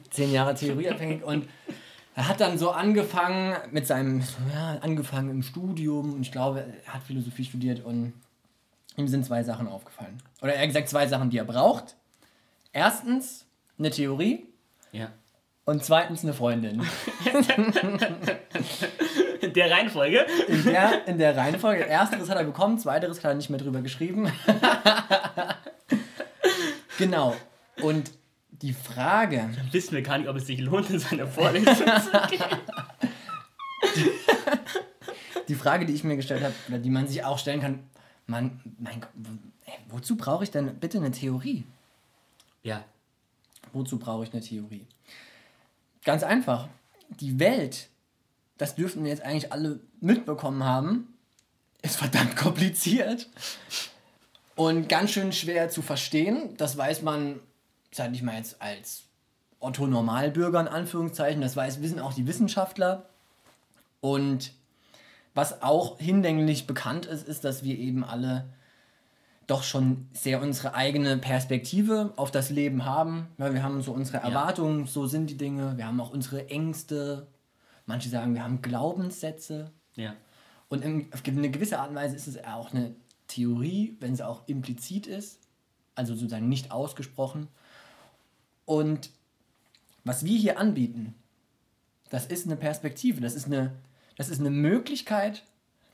Zehn 0.10 0.32
Jahre 0.32 0.56
theorieabhängig. 0.56 1.24
Und 1.24 1.48
er 2.16 2.28
hat 2.28 2.40
dann 2.42 2.58
so 2.58 2.72
angefangen 2.72 3.56
mit 3.72 3.86
seinem, 3.86 4.22
ja, 4.54 4.78
angefangen 4.82 5.30
im 5.30 5.44
Studium 5.44 6.14
und 6.14 6.22
ich 6.22 6.32
glaube, 6.32 6.66
er 6.86 6.94
hat 6.94 7.04
Philosophie 7.04 7.46
studiert 7.46 7.84
und 7.84 8.14
ihm 8.96 9.08
sind 9.08 9.26
zwei 9.26 9.44
Sachen 9.44 9.68
aufgefallen. 9.68 10.22
Oder 10.42 10.56
eher 10.56 10.68
gesagt 10.68 10.90
zwei 10.90 11.08
Sachen, 11.08 11.30
die 11.30 11.38
er 11.38 11.46
braucht. 11.46 11.96
Erstens 12.74 13.46
eine 13.78 13.92
Theorie 13.92 14.46
Ja. 14.92 15.10
und 15.66 15.84
zweitens 15.84 16.24
eine 16.24 16.34
Freundin. 16.34 16.82
In 19.42 19.54
der 19.54 19.70
Reihenfolge. 19.72 20.26
In 20.48 20.64
der, 20.64 21.08
in 21.08 21.18
der 21.20 21.38
Reihenfolge. 21.38 21.86
Ersteres 21.88 22.30
hat 22.30 22.38
er 22.38 22.44
bekommen, 22.44 22.80
zweiteres 22.80 23.18
hat 23.20 23.26
er 23.32 23.36
nicht 23.36 23.50
mehr 23.52 23.60
drüber 23.60 23.82
geschrieben. 23.82 24.28
genau. 26.98 27.36
Und 27.82 28.12
die 28.62 28.74
Frage, 28.74 29.50
Wissen 29.72 29.94
wir 29.94 30.02
gar 30.02 30.18
nicht, 30.18 30.28
ob 30.28 30.36
es 30.36 30.48
sich 30.48 30.60
lohnt, 30.60 30.90
in 30.90 31.00
seine 31.00 31.28
Vorlesung 31.28 31.76
zu 31.76 32.12
gehen. 32.30 32.60
die 35.48 35.56
Frage, 35.56 35.86
die 35.86 35.94
ich 35.94 36.04
mir 36.04 36.16
gestellt 36.16 36.44
habe, 36.44 36.54
oder 36.68 36.80
die 36.80 36.90
man 36.90 37.08
sich 37.08 37.24
auch 37.24 37.38
stellen 37.38 37.62
kann, 37.62 37.80
man, 38.26 38.60
mein 38.80 39.02
Gott, 39.02 39.10
ey, 39.66 39.74
wozu 39.90 40.18
brauche 40.18 40.44
ich 40.44 40.52
denn 40.52 40.76
bitte 40.80 40.98
eine 40.98 41.12
Theorie? 41.12 41.66
Ja. 42.64 42.84
Wozu 43.74 44.00
brauche 44.00 44.24
ich 44.24 44.34
eine 44.34 44.42
Theorie? 44.42 44.86
Ganz 46.04 46.24
einfach. 46.24 46.68
Die 47.20 47.40
Welt, 47.40 47.90
das 48.58 48.76
dürften 48.76 49.04
wir 49.04 49.12
jetzt 49.12 49.22
eigentlich 49.22 49.52
alle 49.52 49.80
mitbekommen 50.02 50.64
haben, 50.64 51.14
ist 51.82 51.98
verdammt 51.98 52.36
kompliziert 52.36 53.30
und 54.56 54.90
ganz 54.90 55.12
schön 55.12 55.32
schwer 55.32 55.70
zu 55.70 55.82
verstehen. 55.82 56.56
Das 56.58 56.76
weiß 56.76 57.02
man, 57.04 57.40
sage 57.98 58.14
ich 58.14 58.24
mal 58.24 58.36
jetzt 58.36 58.62
als 58.62 59.04
Otto 59.60 59.88
Normalbürger 59.88 60.62
in 60.62 60.68
Anführungszeichen, 60.68 61.42
das 61.42 61.56
weiß, 61.56 61.82
wissen 61.82 62.00
auch 62.00 62.14
die 62.14 62.28
Wissenschaftler. 62.28 63.10
Und 64.00 64.54
was 65.34 65.62
auch 65.62 66.00
hinlänglich 66.00 66.68
bekannt 66.68 67.06
ist, 67.06 67.28
ist, 67.28 67.44
dass 67.44 67.64
wir 67.64 67.78
eben 67.78 68.04
alle 68.04 68.46
doch 69.48 69.64
schon 69.64 70.08
sehr 70.14 70.42
unsere 70.42 70.74
eigene 70.74 71.18
Perspektive 71.18 72.14
auf 72.18 72.32
das 72.32 72.50
Leben 72.50 72.86
haben. 72.86 73.28
Ja, 73.38 73.54
wir 73.54 73.64
haben 73.64 73.82
so 73.82 73.94
unsere 73.94 74.18
Erwartungen, 74.18 74.86
so 74.88 75.08
sind 75.08 75.30
die 75.30 75.38
Dinge. 75.38 75.78
Wir 75.78 75.88
haben 75.88 76.00
auch 76.02 76.12
unsere 76.12 76.50
Ängste. 76.50 77.28
Manche 77.86 78.10
sagen, 78.10 78.34
wir 78.36 78.44
haben 78.44 78.62
Glaubenssätze. 78.62 79.72
Ja. 79.96 80.14
Und 80.68 80.84
in, 80.84 81.08
auf 81.14 81.22
eine 81.26 81.50
gewisse 81.50 81.80
Art 81.80 81.90
und 81.90 81.96
Weise 81.96 82.16
ist 82.16 82.28
es 82.28 82.44
auch 82.44 82.74
eine 82.74 82.94
Theorie, 83.28 83.96
wenn 84.02 84.16
sie 84.16 84.28
auch 84.28 84.48
implizit 84.48 85.08
ist, 85.08 85.40
also 85.96 86.14
sozusagen 86.14 86.50
nicht 86.50 86.72
ausgesprochen. 86.72 87.48
Und 88.68 89.12
was 90.04 90.26
wir 90.26 90.38
hier 90.38 90.60
anbieten, 90.60 91.16
das 92.10 92.26
ist 92.26 92.46
eine 92.46 92.58
Perspektive, 92.58 93.22
das 93.22 93.34
ist 93.34 93.46
eine, 93.46 93.72
das 94.18 94.30
ist 94.30 94.42
eine 94.42 94.52
Möglichkeit, 94.52 95.44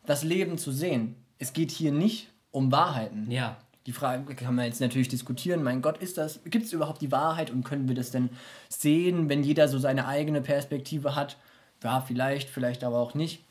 das 0.08 0.24
Leben 0.24 0.58
zu 0.58 0.72
sehen. 0.72 1.15
Es 1.38 1.53
geht 1.53 1.70
hier 1.70 1.92
nicht 1.92 2.30
um 2.51 2.72
Wahrheiten. 2.72 3.30
Ja. 3.32 3.58
Die 3.86 3.92
Frage 3.92 4.34
kann 4.34 4.56
man 4.56 4.65
jetzt 4.65 4.82
natürlich 4.82 5.10
diskutieren. 5.10 5.62
Mein 5.62 5.82
Gott, 5.82 5.98
ist 6.00 6.18
das, 6.18 6.39
gibt 6.46 6.65
es 6.65 6.74
überhaupt 6.74 7.01
die 7.01 7.12
Wahrheit 7.12 7.51
und 7.51 7.63
können 7.63 7.88
wir 7.88 7.96
das 7.96 8.12
denn 8.12 8.30
sehen, 8.70 9.30
wenn 9.30 9.44
jeder 9.44 9.68
so 9.68 9.77
seine 9.77 10.08
eigene 10.08 10.42
Perspektive 10.42 11.15
hat? 11.15 11.38
Ja, 11.84 12.01
vielleicht, 12.01 12.50
vielleicht 12.50 12.84
aber 12.84 12.98
auch 12.98 13.13
nicht. 13.13 13.44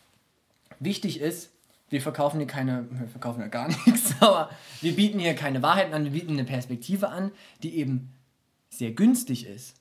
Wichtig 0.80 1.20
ist, 1.20 1.50
wir 1.90 2.00
verkaufen 2.00 2.38
hier 2.38 2.46
keine, 2.46 2.86
wir 2.90 3.08
verkaufen 3.08 3.40
ja 3.40 3.48
gar 3.48 3.68
nichts, 3.86 4.14
aber 4.20 4.50
wir 4.80 4.96
bieten 4.96 5.20
hier 5.20 5.34
keine 5.34 5.62
Wahrheiten 5.62 5.92
an, 5.92 6.04
wir 6.04 6.12
bieten 6.12 6.32
eine 6.32 6.44
Perspektive 6.44 7.10
an, 7.10 7.30
die 7.62 7.76
eben 7.76 8.10
sehr 8.72 8.92
günstig 8.92 9.46
ist. 9.46 9.74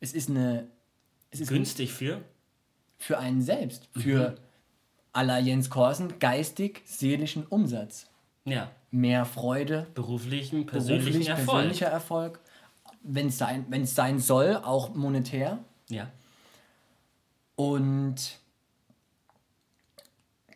Es 0.00 0.12
ist 0.14 0.30
eine, 0.30 0.66
es 1.30 1.40
ist 1.40 1.48
Günstig 1.48 1.92
für? 1.92 2.22
für 2.98 3.18
einen 3.18 3.42
selbst, 3.42 3.88
für 3.96 4.36
à 5.12 5.22
la 5.22 5.38
Jens 5.38 5.68
Korsen, 5.70 6.18
geistig-seelischen 6.18 7.46
Umsatz. 7.46 8.06
Ja. 8.44 8.70
Mehr 8.90 9.24
Freude, 9.26 9.86
Beruflichen, 9.94 10.66
persönlichen 10.66 11.04
beruflich, 11.12 11.28
Erfolg. 11.28 11.46
persönlicher 11.46 11.86
Erfolg, 11.88 12.40
wenn 13.02 13.28
es 13.28 13.38
sein, 13.38 13.66
wenn's 13.68 13.94
sein 13.94 14.18
soll, 14.18 14.56
auch 14.56 14.94
monetär. 14.94 15.58
Ja. 15.90 16.10
Und 17.56 18.38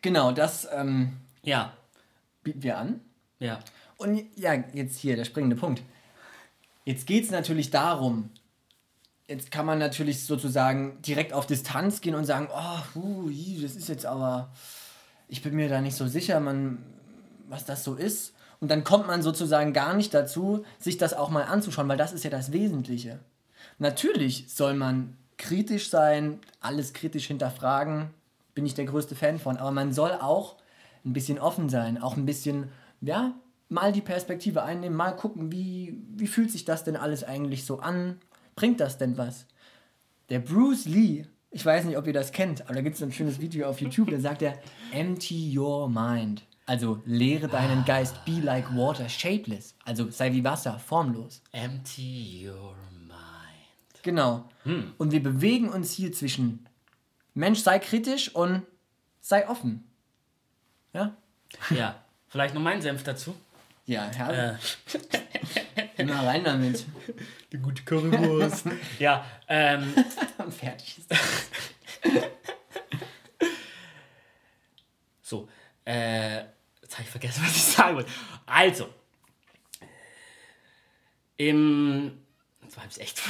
genau, 0.01 0.31
das 0.31 0.67
ähm, 0.71 1.17
Ja. 1.43 1.77
bieten 2.43 2.63
wir 2.63 2.77
an. 2.77 3.01
Ja. 3.39 3.59
Und 3.97 4.23
ja, 4.35 4.53
jetzt 4.73 4.97
hier 4.99 5.15
der 5.15 5.25
springende 5.25 5.55
Punkt. 5.55 5.83
Jetzt 6.85 7.07
geht 7.07 7.23
es 7.23 7.31
natürlich 7.31 7.69
darum, 7.69 8.29
jetzt 9.27 9.51
kann 9.51 9.65
man 9.65 9.79
natürlich 9.79 10.25
sozusagen 10.25 11.01
direkt 11.01 11.33
auf 11.33 11.45
Distanz 11.45 12.01
gehen 12.01 12.15
und 12.15 12.25
sagen, 12.25 12.49
oh, 12.53 12.99
uh, 12.99 13.31
das 13.61 13.75
ist 13.75 13.87
jetzt 13.87 14.05
aber, 14.05 14.51
ich 15.27 15.41
bin 15.41 15.55
mir 15.55 15.69
da 15.69 15.81
nicht 15.81 15.95
so 15.95 16.07
sicher, 16.07 16.39
man, 16.39 16.79
was 17.47 17.65
das 17.65 17.83
so 17.83 17.95
ist. 17.95 18.33
Und 18.59 18.69
dann 18.69 18.83
kommt 18.83 19.07
man 19.07 19.21
sozusagen 19.21 19.73
gar 19.73 19.93
nicht 19.93 20.13
dazu, 20.13 20.63
sich 20.79 20.97
das 20.97 21.13
auch 21.13 21.29
mal 21.29 21.43
anzuschauen, 21.43 21.87
weil 21.87 21.97
das 21.97 22.13
ist 22.13 22.23
ja 22.23 22.29
das 22.29 22.51
Wesentliche. 22.51 23.19
Natürlich 23.79 24.45
soll 24.49 24.73
man 24.73 25.17
kritisch 25.37 25.89
sein, 25.89 26.39
alles 26.61 26.93
kritisch 26.93 27.27
hinterfragen, 27.27 28.09
bin 28.55 28.65
ich 28.65 28.75
der 28.75 28.85
größte 28.85 29.15
Fan 29.15 29.39
von, 29.39 29.57
aber 29.57 29.71
man 29.71 29.93
soll 29.93 30.11
auch 30.11 30.57
ein 31.05 31.13
bisschen 31.13 31.39
offen 31.39 31.69
sein, 31.69 32.01
auch 32.01 32.15
ein 32.15 32.25
bisschen, 32.25 32.69
ja, 33.01 33.33
mal 33.73 33.91
die 33.91 34.01
Perspektive 34.01 34.63
einnehmen, 34.63 34.95
mal 34.95 35.15
gucken, 35.15 35.51
wie, 35.51 35.99
wie 36.13 36.27
fühlt 36.27 36.51
sich 36.51 36.63
das 36.63 36.83
denn 36.83 36.95
alles 36.95 37.23
eigentlich 37.23 37.65
so 37.65 37.79
an? 37.79 38.19
Bringt 38.55 38.79
das 38.79 38.99
denn 38.99 39.17
was? 39.17 39.47
Der 40.29 40.39
Bruce 40.39 40.85
Lee, 40.85 41.25
ich 41.49 41.65
weiß 41.65 41.85
nicht, 41.85 41.97
ob 41.97 42.05
ihr 42.05 42.13
das 42.13 42.31
kennt, 42.31 42.61
aber 42.61 42.75
da 42.75 42.81
gibt 42.81 42.95
es 42.95 43.01
ein 43.01 43.11
schönes 43.11 43.41
Video 43.41 43.67
auf 43.67 43.81
YouTube, 43.81 44.11
da 44.11 44.19
sagt 44.19 44.43
er, 44.43 44.59
empty 44.91 45.57
your 45.57 45.89
mind. 45.89 46.43
Also 46.67 47.01
leere 47.05 47.47
deinen 47.47 47.83
Geist, 47.83 48.23
be 48.25 48.39
like 48.39 48.73
water, 48.77 49.09
shapeless. 49.09 49.75
Also 49.83 50.09
sei 50.11 50.31
wie 50.31 50.43
Wasser, 50.43 50.77
formlos. 50.77 51.41
Empty 51.51 52.47
your 52.47 52.75
mind. 52.99 54.03
Genau. 54.03 54.49
Und 54.97 55.11
wir 55.11 55.21
bewegen 55.21 55.69
uns 55.69 55.91
hier 55.91 56.13
zwischen 56.13 56.69
Mensch, 57.33 57.59
sei 57.59 57.79
kritisch 57.79 58.33
und 58.33 58.61
sei 59.19 59.49
offen. 59.49 59.83
Ja? 60.93 61.17
Ja. 61.71 61.95
Vielleicht 62.27 62.53
noch 62.53 62.61
mein 62.61 62.81
Senf 62.81 63.03
dazu. 63.03 63.35
Ja, 63.85 64.09
Äh, 64.09 64.13
herrlich. 64.15 64.77
Immer 65.97 66.25
rein 66.25 66.43
damit. 66.43 66.85
die 67.51 67.57
gute 67.57 67.83
Currywurst. 67.83 68.65
ja. 68.99 69.25
Ähm, 69.47 69.93
Und 70.37 70.53
fertig 70.59 70.99
ist 70.99 71.09
So, 75.21 75.47
äh, 75.85 76.37
jetzt 76.81 76.93
habe 76.93 77.03
ich 77.03 77.09
vergessen, 77.09 77.43
was 77.45 77.55
ich 77.55 77.63
sagen 77.63 77.95
wollte. 77.95 78.09
Also, 78.45 78.89
im, 81.37 82.11
jetzt 82.61 82.77
habe 82.77 82.87
ich 82.91 82.99
echt, 83.01 83.21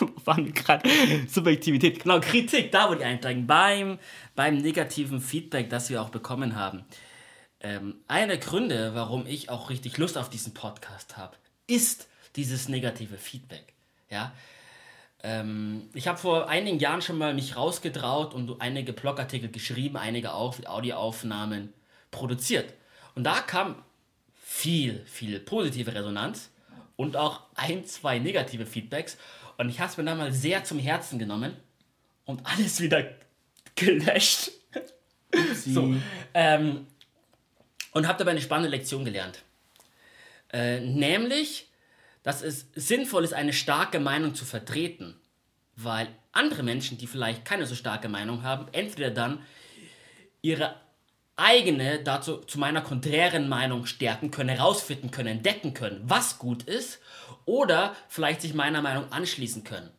wo 0.00 0.08
waren 0.24 0.44
wir 0.44 0.52
gerade? 0.52 0.88
Subjektivität, 1.28 2.02
genau, 2.02 2.20
Kritik, 2.20 2.70
da 2.70 2.88
wollte 2.88 3.02
ich 3.02 3.08
einsteigen, 3.08 3.46
beim, 3.46 3.98
beim 4.34 4.58
negativen 4.58 5.20
Feedback, 5.20 5.68
das 5.70 5.90
wir 5.90 6.00
auch 6.02 6.10
bekommen 6.10 6.54
haben. 6.54 6.84
Ähm, 7.60 7.96
einer 8.06 8.28
der 8.28 8.38
Gründe, 8.38 8.94
warum 8.94 9.26
ich 9.26 9.50
auch 9.50 9.70
richtig 9.70 9.98
Lust 9.98 10.16
auf 10.16 10.30
diesen 10.30 10.54
Podcast 10.54 11.16
habe, 11.16 11.36
ist 11.66 12.08
dieses 12.36 12.68
negative 12.68 13.18
Feedback. 13.18 13.74
Ja, 14.10 14.32
ähm, 15.22 15.88
ich 15.94 16.06
habe 16.06 16.18
vor 16.18 16.48
einigen 16.48 16.78
Jahren 16.78 17.02
schon 17.02 17.18
mal 17.18 17.34
mich 17.34 17.56
rausgetraut 17.56 18.34
und 18.34 18.60
einige 18.60 18.92
Blogartikel 18.92 19.50
geschrieben, 19.50 19.96
einige 19.96 20.32
auch 20.32 20.56
mit 20.56 20.68
Audioaufnahmen 20.68 21.72
produziert. 22.10 22.72
Und 23.14 23.24
da 23.24 23.40
kam 23.40 23.82
viel, 24.40 25.04
viel 25.06 25.40
positive 25.40 25.94
Resonanz 25.94 26.50
und 26.96 27.16
auch 27.16 27.42
ein, 27.54 27.84
zwei 27.84 28.18
negative 28.18 28.64
Feedbacks. 28.64 29.18
Und 29.56 29.68
ich 29.70 29.80
habe 29.80 29.90
es 29.90 29.96
mir 29.96 30.04
dann 30.04 30.18
mal 30.18 30.32
sehr 30.32 30.62
zum 30.62 30.78
Herzen 30.78 31.18
genommen 31.18 31.56
und 32.24 32.46
alles 32.46 32.80
wieder 32.80 33.04
gelöscht. 33.74 34.52
so, 35.66 35.94
ähm, 36.32 36.86
und 37.92 38.06
habe 38.06 38.18
dabei 38.18 38.32
eine 38.32 38.40
spannende 38.40 38.70
Lektion 38.70 39.04
gelernt. 39.04 39.42
Äh, 40.52 40.80
nämlich, 40.80 41.70
dass 42.22 42.42
es 42.42 42.66
sinnvoll 42.74 43.24
ist, 43.24 43.34
eine 43.34 43.52
starke 43.52 44.00
Meinung 44.00 44.34
zu 44.34 44.44
vertreten, 44.44 45.14
weil 45.76 46.08
andere 46.32 46.62
Menschen, 46.62 46.98
die 46.98 47.06
vielleicht 47.06 47.44
keine 47.44 47.66
so 47.66 47.74
starke 47.74 48.08
Meinung 48.08 48.42
haben, 48.42 48.66
entweder 48.72 49.10
dann 49.10 49.40
ihre 50.42 50.74
eigene 51.36 52.00
dazu 52.02 52.38
zu 52.38 52.58
meiner 52.58 52.80
konträren 52.80 53.48
Meinung 53.48 53.86
stärken 53.86 54.30
können, 54.30 54.48
herausfinden 54.48 55.10
können, 55.10 55.28
entdecken 55.28 55.72
können, 55.72 56.00
was 56.04 56.38
gut 56.38 56.64
ist, 56.64 56.98
oder 57.44 57.94
vielleicht 58.08 58.42
sich 58.42 58.54
meiner 58.54 58.82
Meinung 58.82 59.10
anschließen 59.12 59.64
können. 59.64 59.90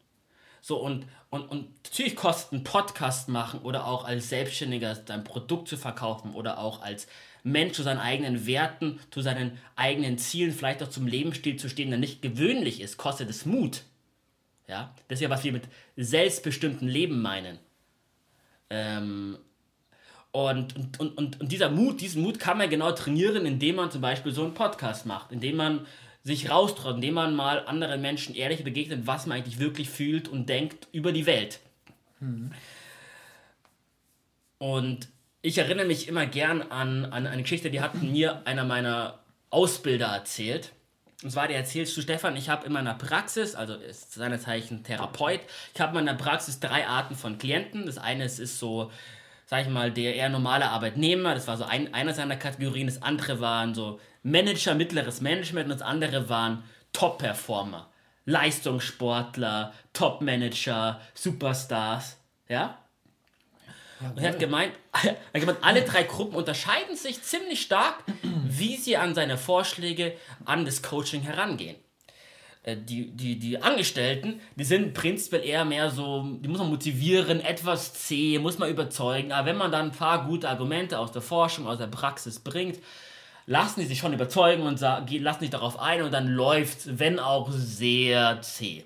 So 0.62 0.77
und, 0.77 1.05
und, 1.29 1.43
und 1.50 1.67
natürlich 1.86 2.15
kostet 2.15 2.53
ein 2.53 2.63
Podcast 2.63 3.29
machen 3.29 3.62
oder 3.62 3.86
auch 3.86 4.05
als 4.05 4.29
Selbstständiger 4.29 4.95
dein 4.95 5.24
Produkt 5.24 5.67
zu 5.67 5.77
verkaufen 5.77 6.33
oder 6.33 6.57
auch 6.57 6.81
als 6.81 7.07
Mensch 7.43 7.74
zu 7.74 7.83
seinen 7.83 8.00
eigenen 8.00 8.45
Werten, 8.48 9.00
zu 9.12 9.21
seinen 9.21 9.57
eigenen 9.75 10.17
Zielen, 10.17 10.51
vielleicht 10.51 10.81
auch 10.83 10.89
zum 10.89 11.07
Lebensstil 11.07 11.57
zu 11.57 11.69
stehen, 11.69 11.89
der 11.89 12.00
nicht 12.00 12.21
gewöhnlich 12.21 12.81
ist, 12.81 12.98
kostet 12.98 13.29
es 13.29 13.45
Mut. 13.45 13.83
Ja, 14.67 14.93
das 15.07 15.17
ist 15.17 15.24
ja, 15.24 15.29
was 15.29 15.43
wir 15.43 15.51
mit 15.51 15.63
selbstbestimmtem 15.98 16.88
Leben 16.88 17.21
meinen. 17.21 17.59
Ähm, 18.69 19.38
und, 20.31 20.75
und, 21.00 21.17
und, 21.17 21.41
und 21.41 21.51
dieser 21.51 21.71
Mut, 21.71 22.01
diesen 22.01 22.21
Mut 22.21 22.39
kann 22.39 22.59
man 22.59 22.69
genau 22.69 22.91
trainieren, 22.91 23.45
indem 23.45 23.77
man 23.77 23.89
zum 23.89 24.01
Beispiel 24.01 24.31
so 24.31 24.43
einen 24.43 24.53
Podcast 24.53 25.07
macht, 25.07 25.31
indem 25.31 25.55
man 25.55 25.88
sich 26.29 26.50
raustraut, 26.50 26.95
indem 26.95 27.15
man 27.15 27.36
mal 27.36 27.65
anderen 27.65 28.01
Menschen 28.01 28.36
ehrlich 28.36 28.63
begegnet, 28.63 29.05
was 29.05 29.25
man 29.25 29.38
eigentlich 29.38 29.59
wirklich 29.59 29.89
fühlt 29.89 30.27
und 30.27 30.48
denkt 30.48 30.88
über 30.91 31.12
die 31.12 31.25
Welt. 31.25 31.59
Mhm. 32.19 32.51
Und 34.57 35.09
ich 35.41 35.57
erinnere 35.57 35.86
mich 35.86 36.07
immer 36.07 36.25
gern 36.25 36.62
an, 36.62 37.05
an 37.05 37.25
eine 37.25 37.41
Geschichte, 37.41 37.71
die 37.71 37.81
hat 37.81 38.01
mir 38.01 38.45
einer 38.45 38.65
meiner 38.65 39.19
Ausbilder 39.50 40.07
erzählt. 40.07 40.74
Und 41.24 41.31
zwar, 41.31 41.48
der 41.48 41.57
erzählst 41.57 41.95
du, 41.98 42.01
Stefan, 42.01 42.38
ich 42.38 42.50
habe 42.50 42.65
in 42.65 42.71
meiner 42.71 42.93
Praxis, 42.93 43.55
also 43.55 43.74
ist 43.75 44.13
seine 44.13 44.39
Zeichen 44.39 44.83
Therapeut, 44.83 45.41
ich 45.74 45.81
habe 45.81 45.98
in 45.98 46.05
meiner 46.05 46.17
Praxis 46.17 46.59
drei 46.59 46.88
Arten 46.88 47.15
von 47.15 47.38
Klienten. 47.38 47.86
Das 47.86 47.98
eine 47.98 48.25
ist, 48.25 48.39
ist 48.39 48.59
so, 48.59 48.91
sag 49.49 49.63
ich 49.63 49.69
mal, 49.69 49.91
der 49.91 50.13
eher 50.13 50.29
normale 50.29 50.69
Arbeitnehmer, 50.69 51.33
das 51.33 51.47
war 51.47 51.57
so 51.57 51.63
ein, 51.63 51.91
einer 51.91 52.13
seiner 52.13 52.35
Kategorien. 52.35 52.85
Das 52.85 53.01
andere 53.01 53.39
waren 53.39 53.73
so 53.73 53.99
Manager, 54.21 54.75
mittleres 54.75 55.21
Management 55.21 55.71
und 55.71 55.79
das 55.79 55.81
andere 55.81 56.29
waren 56.29 56.63
Top-Performer, 56.93 57.89
Leistungssportler, 58.25 59.73
Top-Manager, 59.91 61.01
Superstars, 61.15 62.17
ja? 62.47 62.77
Und 64.01 64.19
er 64.19 64.33
hat 64.33 64.39
gemeint, 64.39 64.73
er 65.03 65.13
hat 65.13 65.41
gemeint, 65.41 65.63
alle 65.63 65.81
drei 65.81 66.03
Gruppen 66.03 66.35
unterscheiden 66.35 66.95
sich 66.95 67.23
ziemlich 67.23 67.61
stark, 67.61 68.03
wie 68.21 68.77
sie 68.77 68.97
an 68.97 69.15
seine 69.15 69.39
Vorschläge, 69.39 70.15
an 70.45 70.63
das 70.63 70.83
Coaching 70.83 71.23
herangehen. 71.23 71.75
Äh, 72.69 72.77
die, 72.77 73.11
die, 73.11 73.38
die 73.38 73.61
Angestellten, 73.61 74.39
die 74.55 74.63
sind 74.63 74.93
prinzipiell 74.93 75.45
eher 75.45 75.65
mehr 75.65 75.89
so, 75.89 76.38
die 76.39 76.47
muss 76.47 76.59
man 76.59 76.69
motivieren, 76.69 77.39
etwas 77.39 77.93
zäh, 77.93 78.39
muss 78.39 78.57
man 78.57 78.69
überzeugen. 78.69 79.32
Aber 79.32 79.47
wenn 79.47 79.58
man 79.58 79.71
dann 79.71 79.88
ein 79.88 79.91
paar 79.91 80.25
gute 80.25 80.49
Argumente 80.49 80.99
aus 80.99 81.12
der 81.12 81.21
Forschung, 81.21 81.67
aus 81.67 81.77
der 81.77 81.88
Praxis 81.88 82.39
bringt, 82.39 82.79
lassen 83.45 83.79
die 83.79 83.88
sich 83.88 83.99
schon 83.99 84.13
überzeugen 84.13 84.63
und 84.63 84.79
lassen 84.79 85.39
sich 85.39 85.49
darauf 85.49 85.79
ein 85.79 86.03
und 86.03 86.13
dann 86.13 86.27
läuft 86.27 86.99
wenn 86.99 87.19
auch 87.19 87.49
sehr 87.51 88.41
zäh. 88.41 88.86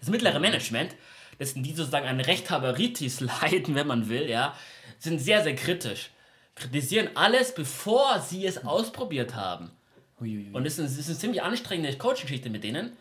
Das 0.00 0.08
mittlere 0.08 0.38
Management 0.38 0.94
dessen 1.38 1.62
die 1.62 1.74
sozusagen 1.74 2.06
eine 2.06 2.26
Rechthaberitis 2.26 3.20
leiden, 3.42 3.74
wenn 3.74 3.86
man 3.86 4.08
will, 4.08 4.28
ja, 4.28 4.54
sind 4.98 5.18
sehr, 5.18 5.42
sehr 5.42 5.54
kritisch. 5.54 6.10
Kritisieren 6.54 7.10
alles, 7.14 7.54
bevor 7.54 8.20
sie 8.20 8.46
es 8.46 8.64
ausprobiert 8.64 9.34
haben. 9.34 9.70
Und 10.54 10.66
es 10.66 10.78
ist, 10.78 10.98
ist 10.98 11.08
eine 11.08 11.18
ziemlich 11.18 11.42
anstrengende 11.42 11.96
Coaching-Geschichte 11.96 12.50
mit 12.50 12.64
denen. 12.64 12.96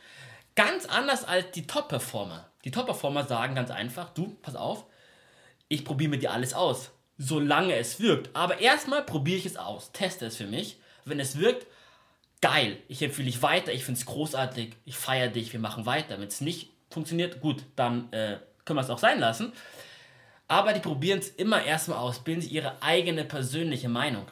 Ganz 0.55 0.85
anders 0.85 1.23
als 1.23 1.51
die 1.51 1.67
Top-Performer. 1.67 2.49
Die 2.63 2.71
Top-Performer 2.71 3.25
sagen 3.25 3.55
ganz 3.55 3.71
einfach, 3.71 4.09
du, 4.13 4.35
pass 4.41 4.55
auf, 4.55 4.85
ich 5.67 5.85
probiere 5.85 6.09
mit 6.09 6.21
dir 6.21 6.31
alles 6.31 6.53
aus, 6.53 6.91
solange 7.17 7.75
es 7.75 7.99
wirkt. 7.99 8.35
Aber 8.35 8.59
erstmal 8.59 9.03
probiere 9.03 9.37
ich 9.37 9.45
es 9.45 9.57
aus, 9.57 9.91
teste 9.91 10.25
es 10.25 10.37
für 10.37 10.47
mich. 10.47 10.77
Wenn 11.05 11.19
es 11.19 11.37
wirkt, 11.37 11.67
geil, 12.41 12.77
ich 12.87 13.01
empfehle 13.01 13.27
dich 13.27 13.41
weiter, 13.41 13.73
ich 13.73 13.85
finde 13.85 13.99
es 13.99 14.05
großartig, 14.05 14.73
ich 14.85 14.95
feiere 14.95 15.29
dich, 15.29 15.53
wir 15.53 15.59
machen 15.59 15.85
weiter. 15.85 16.19
Wenn 16.19 16.27
es 16.27 16.41
nicht 16.41 16.71
funktioniert, 16.89 17.41
gut, 17.41 17.63
dann 17.75 18.11
äh, 18.11 18.37
können 18.65 18.77
wir 18.77 18.81
es 18.83 18.89
auch 18.89 18.99
sein 18.99 19.19
lassen. 19.19 19.53
Aber 20.47 20.73
die 20.73 20.79
probieren 20.79 21.19
es 21.19 21.29
immer 21.29 21.63
erstmal 21.63 21.97
aus, 21.97 22.19
bilden 22.19 22.41
sich 22.41 22.51
ihre 22.51 22.81
eigene 22.81 23.25
persönliche 23.25 23.89
Meinung. 23.89 24.25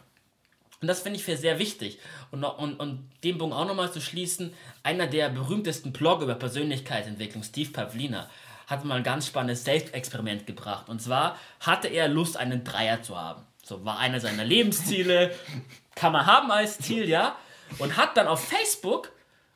Und 0.84 0.88
das 0.88 1.00
finde 1.00 1.18
ich 1.18 1.24
für 1.24 1.38
sehr 1.38 1.60
wichtig. 1.60 1.98
Und, 2.30 2.44
und, 2.44 2.80
und 2.80 3.10
den 3.24 3.38
Punkt 3.38 3.56
auch 3.56 3.66
nochmal 3.66 3.92
zu 3.92 4.02
schließen, 4.02 4.54
einer 4.84 5.08
der 5.08 5.30
berühmtesten 5.30 5.94
Blogger 5.94 6.26
über 6.26 6.36
Persönlichkeitsentwicklung, 6.36 7.42
Steve 7.42 7.72
Pavlina, 7.72 8.30
hat 8.68 8.84
mal 8.84 8.98
ein 8.98 9.04
ganz 9.04 9.26
spannendes 9.28 9.64
Selbstexperiment 9.64 10.46
gebracht. 10.46 10.90
Und 10.90 11.02
zwar 11.02 11.40
hatte 11.62 11.88
er 11.88 12.10
Lust, 12.10 12.36
einen 12.36 12.66
Dreier 12.66 13.02
zu 13.02 13.18
haben. 13.18 13.42
So 13.64 13.86
war 13.86 13.98
einer 13.98 14.20
seiner 14.20 14.44
Lebensziele, 14.44 15.34
kann 15.96 16.12
man 16.12 16.26
haben 16.26 16.52
als 16.52 16.78
Ziel, 16.78 17.08
ja. 17.08 17.38
Und 17.80 17.98
hat 17.98 18.18
dann 18.18 18.28
auf 18.28 18.46
Facebook 18.46 19.10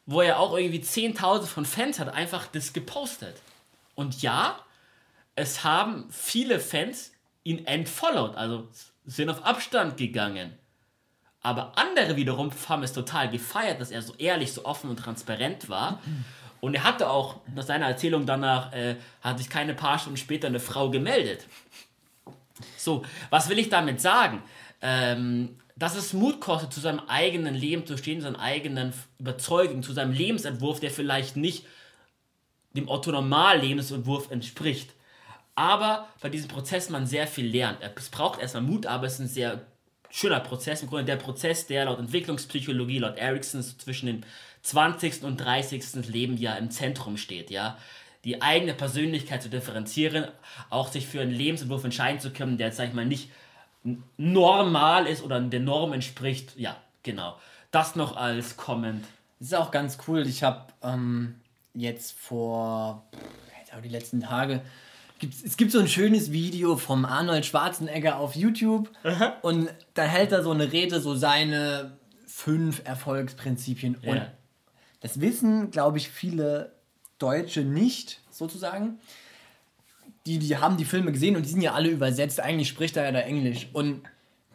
wo 0.07 0.21
er 0.21 0.39
auch 0.39 0.57
irgendwie 0.57 0.79
10.000 0.79 1.45
von 1.45 1.65
Fans 1.65 1.99
hat, 1.99 2.07
einfach 2.07 2.47
das 2.47 2.73
gepostet. 2.73 3.35
Und 3.93 4.21
ja, 4.21 4.57
es 5.35 5.63
haben 5.63 6.07
viele 6.09 6.61
Fans 6.61 7.11
ihn 7.43 7.67
entfollowed, 7.67 8.35
also 8.35 8.69
sind 9.05 9.29
auf 9.29 9.45
Abstand 9.45 9.97
gegangen. 9.97 10.57
Aber 11.41 11.77
andere 11.77 12.15
wiederum 12.15 12.51
haben 12.67 12.83
es 12.83 12.93
total 12.93 13.29
gefeiert, 13.29 13.79
dass 13.79 13.91
er 13.91 14.01
so 14.01 14.13
ehrlich, 14.17 14.51
so 14.51 14.65
offen 14.65 14.89
und 14.89 14.97
transparent 14.97 15.69
war. 15.69 16.01
Und 16.59 16.73
er 16.73 16.83
hatte 16.83 17.09
auch 17.09 17.37
nach 17.55 17.63
seiner 17.63 17.87
Erzählung 17.87 18.25
danach, 18.25 18.73
äh, 18.73 18.95
hat 19.21 19.37
sich 19.37 19.49
keine 19.49 19.73
paar 19.73 19.99
Stunden 19.99 20.17
später 20.17 20.47
eine 20.47 20.59
Frau 20.59 20.89
gemeldet. 20.89 21.45
So, 22.75 23.05
was 23.29 23.49
will 23.49 23.59
ich 23.59 23.69
damit 23.69 24.01
sagen? 24.01 24.41
Ähm, 24.81 25.59
dass 25.75 25.95
es 25.95 26.13
Mut 26.13 26.41
kostet, 26.41 26.73
zu 26.73 26.79
seinem 26.79 27.01
eigenen 27.07 27.53
Leben 27.53 27.85
zu 27.85 27.97
stehen, 27.97 28.19
seinen 28.19 28.35
eigenen 28.35 28.93
Überzeugungen, 29.19 29.83
zu 29.83 29.93
seinem 29.93 30.11
Lebensentwurf, 30.11 30.79
der 30.79 30.89
vielleicht 30.89 31.37
nicht 31.37 31.65
dem 32.73 32.89
Otto-Normal-Lebensentwurf 32.89 34.31
entspricht. 34.31 34.91
Aber 35.53 36.07
bei 36.19 36.29
diesem 36.29 36.47
Prozess 36.47 36.89
man 36.89 37.05
sehr 37.05 37.27
viel 37.27 37.47
lernt. 37.47 37.79
Es 37.95 38.09
braucht 38.09 38.39
erstmal 38.39 38.63
Mut, 38.63 38.87
aber 38.87 39.05
es 39.05 39.13
ist 39.13 39.19
ein 39.19 39.27
sehr 39.27 39.61
schöner 40.17 40.39
Prozess. 40.39 40.81
Im 40.81 40.89
Grunde 40.89 41.05
der 41.05 41.17
Prozess, 41.17 41.67
der 41.67 41.85
laut 41.85 41.99
Entwicklungspsychologie, 41.99 42.99
laut 42.99 43.17
Erickson 43.17 43.61
zwischen 43.61 44.07
dem 44.07 44.21
20. 44.63 45.23
und 45.23 45.37
30. 45.37 46.07
Lebensjahr 46.07 46.57
im 46.57 46.71
Zentrum 46.71 47.17
steht. 47.17 47.51
Ja? 47.51 47.77
Die 48.23 48.41
eigene 48.41 48.73
Persönlichkeit 48.73 49.43
zu 49.43 49.49
differenzieren, 49.49 50.27
auch 50.69 50.91
sich 50.91 51.07
für 51.07 51.21
einen 51.21 51.31
Lebensentwurf 51.31 51.83
entscheiden 51.83 52.19
zu 52.19 52.31
können, 52.31 52.57
der, 52.57 52.71
sag 52.71 52.89
ich 52.89 52.93
mal, 52.93 53.05
nicht 53.05 53.29
normal 54.17 55.05
ist 55.05 55.23
oder 55.23 55.39
der 55.39 55.59
Norm 55.59 55.93
entspricht. 55.93 56.57
Ja, 56.57 56.75
genau. 57.03 57.37
Das 57.71 57.95
noch 57.95 58.17
als 58.17 58.57
Comment. 58.57 59.05
Das 59.39 59.49
ist 59.49 59.53
auch 59.53 59.71
ganz 59.71 59.99
cool. 60.07 60.27
Ich 60.27 60.41
habe 60.41 60.65
ähm, 60.81 61.35
jetzt 61.75 62.17
vor 62.17 63.05
jetzt 63.59 63.71
die 63.83 63.89
letzten 63.89 64.21
Tage 64.21 64.61
es 65.45 65.57
gibt 65.57 65.71
so 65.71 65.79
ein 65.79 65.87
schönes 65.87 66.31
Video 66.31 66.77
vom 66.77 67.05
Arnold 67.05 67.45
Schwarzenegger 67.45 68.17
auf 68.17 68.35
YouTube 68.35 68.89
Aha. 69.03 69.37
und 69.41 69.69
da 69.93 70.03
hält 70.03 70.31
er 70.31 70.43
so 70.43 70.51
eine 70.51 70.71
Rede, 70.71 70.99
so 70.99 71.15
seine 71.15 71.97
fünf 72.25 72.81
Erfolgsprinzipien. 72.85 73.97
Ja. 74.01 74.11
Und 74.11 74.21
das 75.01 75.21
wissen, 75.21 75.71
glaube 75.71 75.97
ich, 75.97 76.09
viele 76.09 76.73
Deutsche 77.17 77.61
nicht, 77.61 78.21
sozusagen 78.29 78.99
die, 80.27 80.39
die 80.39 80.57
haben 80.57 80.77
die 80.77 80.85
Filme 80.85 81.11
gesehen 81.11 81.35
und 81.35 81.45
die 81.45 81.49
sind 81.49 81.61
ja 81.61 81.73
alle 81.73 81.89
übersetzt. 81.89 82.39
Eigentlich 82.39 82.67
spricht 82.67 82.97
er 82.97 83.05
ja 83.05 83.11
da 83.11 83.19
Englisch. 83.19 83.69
Und 83.73 84.03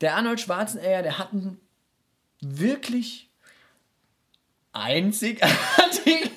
der 0.00 0.16
Arnold 0.16 0.40
Schwarzenegger, 0.40 1.02
der 1.02 1.18
hat 1.18 1.32
einen 1.32 1.58
wirklich 2.40 3.30
einzigartigen, 4.72 6.30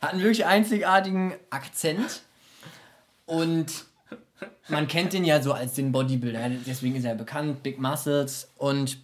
hat 0.00 0.12
einen 0.12 0.22
wirklich 0.22 0.46
einzigartigen 0.46 1.34
Akzent. 1.50 2.22
Und 3.30 3.84
man 4.68 4.88
kennt 4.88 5.14
ihn 5.14 5.24
ja 5.24 5.40
so 5.40 5.52
als 5.52 5.74
den 5.74 5.92
Bodybuilder, 5.92 6.50
deswegen 6.66 6.96
ist 6.96 7.04
er 7.04 7.14
bekannt, 7.14 7.62
Big 7.62 7.78
Muscles. 7.78 8.50
Und 8.56 8.98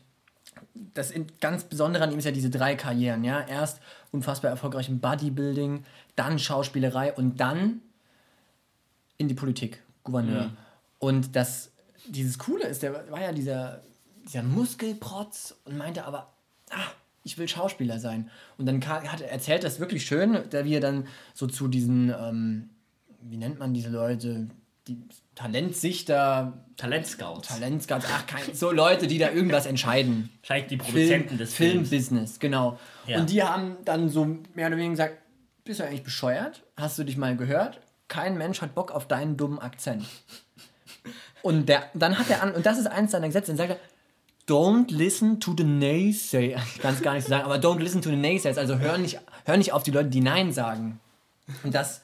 das 0.95 1.13
ganz 1.41 1.63
Besondere 1.63 2.03
an 2.03 2.11
ihm 2.11 2.19
ist 2.19 2.25
ja 2.25 2.33
diese 2.33 2.51
drei 2.51 2.75
Karrieren, 2.75 3.23
ja. 3.23 3.47
Erst 3.47 3.81
unfassbar 4.11 4.51
erfolgreich 4.51 4.89
im 4.89 4.99
Bodybuilding, 4.99 5.85
dann 6.17 6.41
Schauspielerei 6.41 7.13
und 7.13 7.41
dann 7.41 7.83
in 9.17 9.29
die 9.29 9.35
Politik, 9.35 9.81
Gouverneur. 10.03 10.49
Mhm. 10.49 10.57
Und 10.99 11.37
das, 11.37 11.71
dieses 12.09 12.37
Coole 12.39 12.67
ist, 12.67 12.83
der 12.83 13.11
war 13.11 13.21
ja 13.21 13.33
dieser, 13.33 13.83
dieser 14.27 14.43
Muskelprotz 14.43 15.55
und 15.65 15.77
meinte 15.77 16.05
aber, 16.05 16.33
ah, 16.71 16.91
ich 17.23 17.39
will 17.39 17.47
Schauspieler 17.47 18.01
sein. 18.01 18.29
Und 18.59 18.67
dann 18.67 18.85
hat 18.87 19.21
er 19.21 19.31
erzählt 19.31 19.63
das 19.63 19.79
wirklich 19.79 20.05
schön, 20.05 20.39
da 20.51 20.65
wie 20.65 20.75
er 20.75 20.81
dann 20.81 21.07
so 21.33 21.47
zu 21.47 21.69
diesen, 21.69 22.11
ähm, 22.11 22.71
wie 23.29 23.37
nennt 23.37 23.59
man 23.59 23.75
diese 23.75 23.91
Leute, 23.91 24.49
die 24.89 24.99
Talentsichter. 25.35 26.65
Talentscouts. 26.77 27.49
Talentscouts, 27.49 28.07
ach, 28.11 28.27
kein, 28.27 28.55
so 28.55 28.71
Leute, 28.71 29.07
die 29.07 29.19
da 29.19 29.31
irgendwas 29.31 29.67
entscheiden. 29.67 30.31
Vielleicht 30.43 30.71
die 30.71 30.77
Produzenten 30.77 31.29
Film, 31.29 31.39
des 31.39 31.55
Films. 31.55 31.89
Filmbusiness, 31.89 32.39
genau. 32.39 32.79
Ja. 33.07 33.19
Und 33.19 33.31
die 33.31 33.43
haben 33.43 33.77
dann 33.85 34.09
so 34.09 34.25
mehr 34.55 34.69
oder 34.69 34.77
weniger 34.77 34.91
gesagt, 34.91 35.19
bist 35.65 35.81
du 35.81 35.85
eigentlich 35.85 36.05
bescheuert? 36.05 36.63
Hast 36.77 36.99
du 36.99 37.05
dich 37.05 37.17
mal 37.17 37.37
gehört? 37.37 37.81
Kein 38.09 38.39
Mensch 38.39 38.63
hat 38.63 38.75
Bock 38.75 38.93
auf 38.93 39.09
deinen 39.09 39.37
dummen 39.37 39.59
Akzent. 39.59 40.07
Und 41.43 41.69
der, 41.69 41.91
dann 41.95 42.19
hat 42.19 42.31
er 42.31 42.43
an, 42.43 42.53
und 42.53 42.67
das 42.67 42.79
ist 42.79 42.87
eins 42.87 43.13
seiner 43.13 43.27
Gesetze, 43.27 43.49
dann 43.49 43.57
sagt 43.57 43.71
er, 43.71 43.79
don't 44.49 44.93
listen 44.93 45.41
to 45.41 45.55
the 45.57 45.65
naysayers. 45.65 46.63
Ich 46.77 46.83
kann 46.83 46.95
es 46.95 47.03
gar 47.03 47.15
nicht 47.15 47.25
so 47.25 47.31
sagen, 47.31 47.45
aber 47.45 47.57
don't 47.57 47.81
listen 47.81 48.01
to 48.01 48.11
the 48.11 48.17
naysayers. 48.17 48.59
Also 48.59 48.79
hör 48.79 48.99
nicht, 48.99 49.21
hör 49.45 49.57
nicht 49.57 49.73
auf 49.73 49.83
die 49.83 49.91
Leute, 49.91 50.09
die 50.09 50.21
Nein 50.21 50.53
sagen. 50.53 51.01
Und 51.63 51.75
das, 51.75 52.03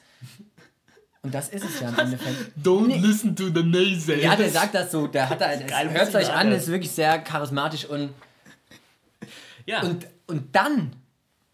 und 1.23 1.33
das 1.33 1.49
ist 1.49 1.63
es 1.63 1.79
ja 1.79 1.89
im 1.89 1.97
Endeffekt. 1.97 2.51
Don't 2.63 2.87
nee. 2.87 2.97
listen 2.97 3.33
to 3.33 3.45
the 3.45 3.63
naysayers. 3.63 4.23
Ja, 4.23 4.35
der 4.35 4.49
sagt 4.49 4.75
das 4.75 4.91
so, 4.91 5.07
der 5.07 5.29
hat 5.29 5.39
da, 5.39 5.51
hört 5.51 6.09
es 6.09 6.15
euch 6.15 6.31
an, 6.31 6.51
ist 6.51 6.67
wirklich 6.67 6.91
sehr 6.91 7.17
charismatisch 7.19 7.85
und. 7.85 8.09
Ja. 9.65 9.81
Und, 9.83 10.05
und 10.27 10.53
dann, 10.53 10.93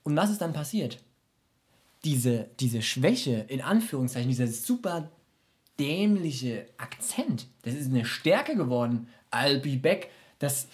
und 0.02 0.16
was 0.16 0.32
ist 0.32 0.42
dann 0.42 0.54
passiert? 0.54 0.98
Diese, 2.04 2.50
diese 2.60 2.82
Schwäche, 2.82 3.46
in 3.48 3.62
Anführungszeichen, 3.62 4.28
dieser 4.28 4.48
super 4.48 5.12
dämliche 5.80 6.66
Akzent, 6.78 7.46
das 7.62 7.76
ist 7.76 7.92
eine 7.92 8.06
Stärke 8.06 8.56
geworden. 8.56 9.08
I'll 9.32 9.60
be 9.60 9.78
back. 9.78 10.10
Das, 10.40 10.68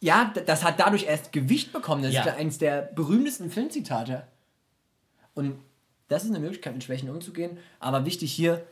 ja, 0.00 0.32
das 0.46 0.64
hat 0.64 0.80
dadurch 0.80 1.04
erst 1.04 1.32
Gewicht 1.32 1.74
bekommen. 1.74 2.02
Das 2.02 2.14
ja. 2.14 2.22
ist 2.22 2.28
eines 2.28 2.56
der 2.56 2.80
berühmtesten 2.80 3.50
Filmzitate. 3.50 4.26
Und 5.34 5.58
das 6.08 6.24
ist 6.24 6.30
eine 6.30 6.40
Möglichkeit, 6.40 6.74
mit 6.74 6.84
Schwächen 6.84 7.10
umzugehen. 7.10 7.58
Aber 7.80 8.04
wichtig 8.04 8.32
hier, 8.32 8.66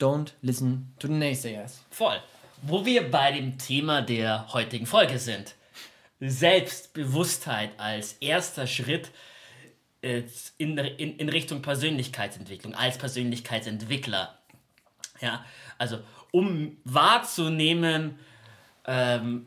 don't 0.00 0.32
listen 0.42 0.94
to 0.98 1.08
the 1.08 1.14
naysayers. 1.14 1.80
Voll. 1.90 2.16
Wo 2.62 2.86
wir 2.86 3.10
bei 3.10 3.32
dem 3.32 3.58
Thema 3.58 4.02
der 4.02 4.52
heutigen 4.52 4.86
Folge 4.86 5.18
sind. 5.18 5.54
Selbstbewusstheit 6.20 7.70
als 7.78 8.14
erster 8.14 8.66
Schritt 8.66 9.10
äh, 10.00 10.22
in, 10.58 10.78
in, 10.78 11.16
in 11.16 11.28
Richtung 11.28 11.60
Persönlichkeitsentwicklung, 11.60 12.74
als 12.74 12.98
Persönlichkeitsentwickler. 12.98 14.38
Ja, 15.20 15.44
also 15.78 16.00
um 16.30 16.76
wahrzunehmen, 16.84 18.18
ähm, 18.86 19.46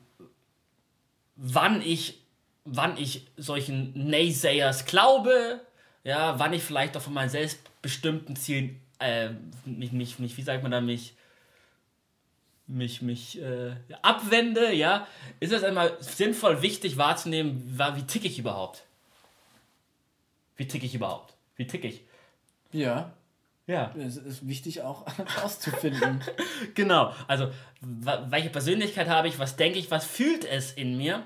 wann 1.35 1.81
ich, 1.81 2.21
wann 2.65 2.97
ich 2.97 3.27
solchen 3.37 4.09
Naysayers 4.09 4.85
glaube, 4.85 5.61
ja, 6.07 6.39
wann 6.39 6.53
ich 6.53 6.63
vielleicht 6.63 6.95
auch 6.95 7.01
von 7.01 7.13
meinen 7.13 7.29
selbstbestimmten 7.29 8.37
Zielen 8.37 8.79
äh, 8.99 9.31
mich, 9.65 9.91
mich, 9.91 10.19
mich, 10.19 10.37
wie 10.37 10.41
sagt 10.41 10.63
man 10.63 10.71
da, 10.71 10.79
mich, 10.79 11.13
mich, 12.65 13.01
mich 13.01 13.41
äh, 13.41 13.75
abwende, 14.01 14.73
ja, 14.73 15.05
ist 15.41 15.51
es 15.51 15.65
einmal 15.65 15.97
sinnvoll, 15.99 16.61
wichtig 16.61 16.95
wahrzunehmen, 16.95 17.77
wie 17.95 18.03
ticke 18.03 18.25
ich 18.25 18.39
überhaupt? 18.39 18.85
Wie 20.55 20.65
ticke 20.65 20.85
ich 20.85 20.95
überhaupt? 20.95 21.33
Wie 21.57 21.67
ticke 21.67 21.89
ich? 21.89 22.05
Ja. 22.71 23.11
Ja. 23.67 23.93
Es 23.97 24.15
ist 24.15 24.47
wichtig 24.47 24.83
auch 24.83 25.05
auszufinden. 25.43 26.23
genau. 26.73 27.13
Also, 27.27 27.51
welche 27.81 28.49
Persönlichkeit 28.49 29.09
habe 29.09 29.27
ich, 29.27 29.39
was 29.39 29.57
denke 29.57 29.77
ich, 29.77 29.91
was 29.91 30.05
fühlt 30.05 30.45
es 30.45 30.71
in 30.71 30.95
mir? 30.95 31.23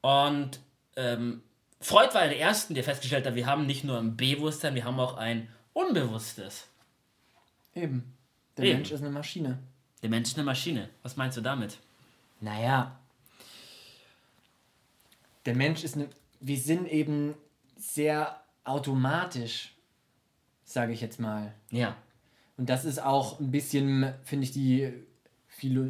Und 0.00 0.60
ähm, 0.94 1.42
Freud 1.80 2.14
war 2.14 2.22
der 2.22 2.36
Erste, 2.36 2.74
der 2.74 2.84
festgestellt 2.84 3.26
hat, 3.26 3.34
wir 3.34 3.46
haben 3.46 3.66
nicht 3.66 3.84
nur 3.84 3.98
ein 3.98 4.16
Bewusstsein, 4.16 4.74
wir 4.74 4.84
haben 4.84 4.98
auch 4.98 5.16
ein 5.16 5.48
Unbewusstes. 5.72 6.66
Eben. 7.74 8.14
Der 8.56 8.64
Eben. 8.64 8.76
Mensch 8.76 8.90
ist 8.90 9.00
eine 9.02 9.10
Maschine. 9.10 9.58
Der 10.02 10.10
Mensch 10.10 10.28
ist 10.28 10.36
eine 10.36 10.44
Maschine. 10.44 10.88
Was 11.02 11.16
meinst 11.16 11.36
du 11.36 11.42
damit? 11.42 11.78
Naja. 12.40 12.98
Der 15.44 15.54
Mensch 15.54 15.84
ist 15.84 15.96
eine. 15.96 16.08
Wir 16.40 16.58
sind 16.58 16.86
eben 16.88 17.34
sehr 17.76 18.40
automatisch 18.64 19.76
sage 20.66 20.92
ich 20.92 21.00
jetzt 21.00 21.18
mal. 21.18 21.54
Ja. 21.70 21.96
Und 22.58 22.68
das 22.68 22.84
ist 22.84 23.02
auch 23.02 23.40
ein 23.40 23.50
bisschen, 23.50 24.12
finde 24.24 24.44
ich, 24.44 24.52
die 24.52 24.92
Philo 25.48 25.84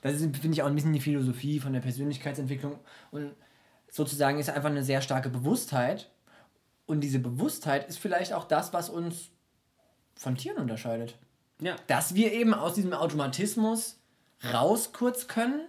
das 0.00 0.14
ist, 0.14 0.36
finde 0.36 0.54
ich, 0.54 0.62
auch 0.62 0.66
ein 0.66 0.74
bisschen 0.74 0.92
die 0.92 1.00
Philosophie 1.00 1.60
von 1.60 1.72
der 1.72 1.80
Persönlichkeitsentwicklung. 1.80 2.80
Und 3.12 3.32
sozusagen 3.92 4.40
ist 4.40 4.50
einfach 4.50 4.70
eine 4.70 4.82
sehr 4.82 5.02
starke 5.02 5.28
Bewusstheit. 5.28 6.10
Und 6.86 7.02
diese 7.02 7.20
Bewusstheit 7.20 7.88
ist 7.88 7.98
vielleicht 7.98 8.32
auch 8.32 8.44
das, 8.44 8.72
was 8.72 8.88
uns 8.88 9.28
von 10.16 10.36
Tieren 10.36 10.56
unterscheidet. 10.56 11.14
Ja. 11.60 11.76
Dass 11.86 12.14
wir 12.14 12.32
eben 12.32 12.54
aus 12.54 12.74
diesem 12.74 12.94
Automatismus 12.94 13.98
raus 14.52 14.92
kurz 14.92 15.28
können 15.28 15.68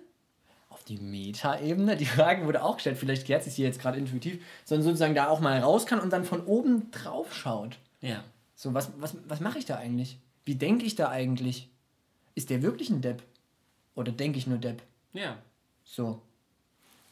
auf 0.69 0.83
die 0.83 0.97
Meta-Ebene. 0.97 1.97
Die 1.97 2.05
Frage 2.05 2.45
wurde 2.45 2.63
auch 2.63 2.75
gestellt, 2.75 2.97
vielleicht 2.97 3.25
klärt 3.25 3.43
sich 3.43 3.55
hier 3.55 3.67
jetzt 3.67 3.79
gerade 3.79 3.99
intuitiv, 3.99 4.43
sondern 4.65 4.86
sozusagen 4.86 5.13
da 5.13 5.27
auch 5.27 5.39
mal 5.39 5.59
raus 5.59 5.86
kann 5.86 5.99
und 5.99 6.12
dann 6.12 6.23
von 6.23 6.45
oben 6.45 6.89
drauf 6.91 7.36
schaut. 7.36 7.77
Ja. 8.01 8.23
So, 8.55 8.73
was, 8.73 8.89
was, 8.97 9.15
was 9.27 9.39
mache 9.39 9.59
ich 9.59 9.65
da 9.65 9.75
eigentlich? 9.75 10.17
Wie 10.45 10.55
denke 10.55 10.86
ich 10.86 10.95
da 10.95 11.09
eigentlich? 11.09 11.69
Ist 12.36 12.49
der 12.49 12.63
wirklich 12.63 12.89
ein 12.89 13.01
Depp? 13.01 13.21
Oder 13.95 14.12
denke 14.12 14.39
ich 14.39 14.47
nur 14.47 14.57
Depp? 14.57 14.81
Ja. 15.13 15.38
So. 15.83 16.21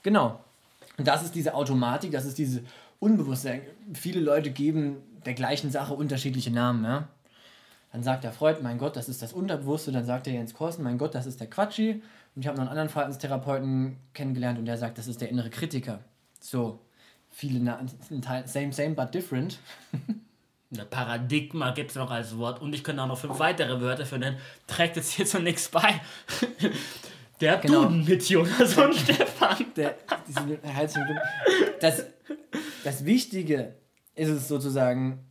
Genau. 0.01 0.39
Und 1.01 1.07
das 1.07 1.23
ist 1.23 1.33
diese 1.33 1.55
Automatik, 1.55 2.11
das 2.11 2.25
ist 2.25 2.37
diese 2.37 2.61
Unbewusstsein. 2.99 3.63
Viele 3.95 4.19
Leute 4.19 4.51
geben 4.51 4.97
der 5.25 5.33
gleichen 5.33 5.71
Sache 5.71 5.95
unterschiedliche 5.95 6.51
Namen, 6.51 6.83
ja. 6.83 7.07
Dann 7.91 8.03
sagt 8.03 8.23
der 8.23 8.31
Freud, 8.31 8.59
mein 8.61 8.77
Gott, 8.77 8.95
das 8.95 9.09
ist 9.09 9.23
das 9.23 9.33
Unterbewusste. 9.33 9.91
Dann 9.91 10.05
sagt 10.05 10.27
der 10.27 10.33
Jens 10.33 10.53
Korsen, 10.53 10.83
mein 10.83 10.99
Gott, 10.99 11.15
das 11.15 11.25
ist 11.25 11.39
der 11.39 11.49
Quatschi. 11.49 12.03
Und 12.35 12.41
ich 12.43 12.47
habe 12.47 12.55
noch 12.55 12.61
einen 12.61 12.69
anderen 12.69 12.89
Verhaltenstherapeuten 12.89 13.97
kennengelernt 14.13 14.59
und 14.59 14.65
der 14.65 14.77
sagt, 14.77 14.99
das 14.99 15.07
ist 15.07 15.21
der 15.21 15.29
innere 15.29 15.49
Kritiker. 15.49 16.01
So, 16.39 16.77
viele 17.31 17.59
Namen, 17.59 17.89
same, 18.45 18.71
same, 18.71 18.91
but 18.91 19.11
different. 19.11 19.57
Paradigma 20.91 21.71
gibt 21.71 21.89
es 21.89 21.95
noch 21.95 22.11
als 22.11 22.37
Wort 22.37 22.61
und 22.61 22.75
ich 22.75 22.83
könnte 22.83 23.01
auch 23.01 23.07
noch 23.07 23.17
fünf 23.17 23.39
weitere 23.39 23.81
Wörter 23.81 24.05
für 24.05 24.19
nennen. 24.19 24.37
Trägt 24.67 24.97
jetzt 24.97 25.13
hier 25.13 25.25
zu 25.25 25.39
nichts 25.39 25.67
bei. 25.67 25.99
Der 27.41 27.57
genau. 27.57 27.83
Duden 27.83 28.05
mit 28.05 28.29
Jonas 28.29 28.77
und 28.77 28.95
Stefan. 28.95 29.65
Der, 29.75 29.97
das, 31.79 32.05
das 32.83 33.05
Wichtige 33.05 33.75
ist 34.15 34.29
es 34.29 34.47
sozusagen, 34.47 35.25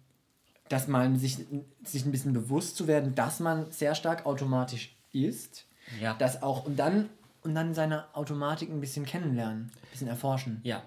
dass 0.69 0.89
man 0.89 1.17
sich, 1.17 1.39
sich 1.85 2.05
ein 2.05 2.13
bisschen 2.13 2.33
bewusst 2.33 2.77
zu 2.77 2.87
werden, 2.87 3.15
dass 3.15 3.41
man 3.41 3.71
sehr 3.71 3.95
stark 3.95 4.27
automatisch 4.27 4.97
ist. 5.13 5.67
Ja. 6.01 6.15
Das 6.19 6.43
auch, 6.43 6.67
und 6.67 6.77
dann, 6.77 7.09
und 7.43 7.55
dann 7.55 7.75
seine 7.75 8.15
Automatik 8.15 8.71
ein 8.71 8.81
bisschen 8.81 9.07
kennenlernen, 9.07 9.71
ein 9.73 9.89
bisschen 9.91 10.09
erforschen. 10.09 10.61
Ja. 10.65 10.83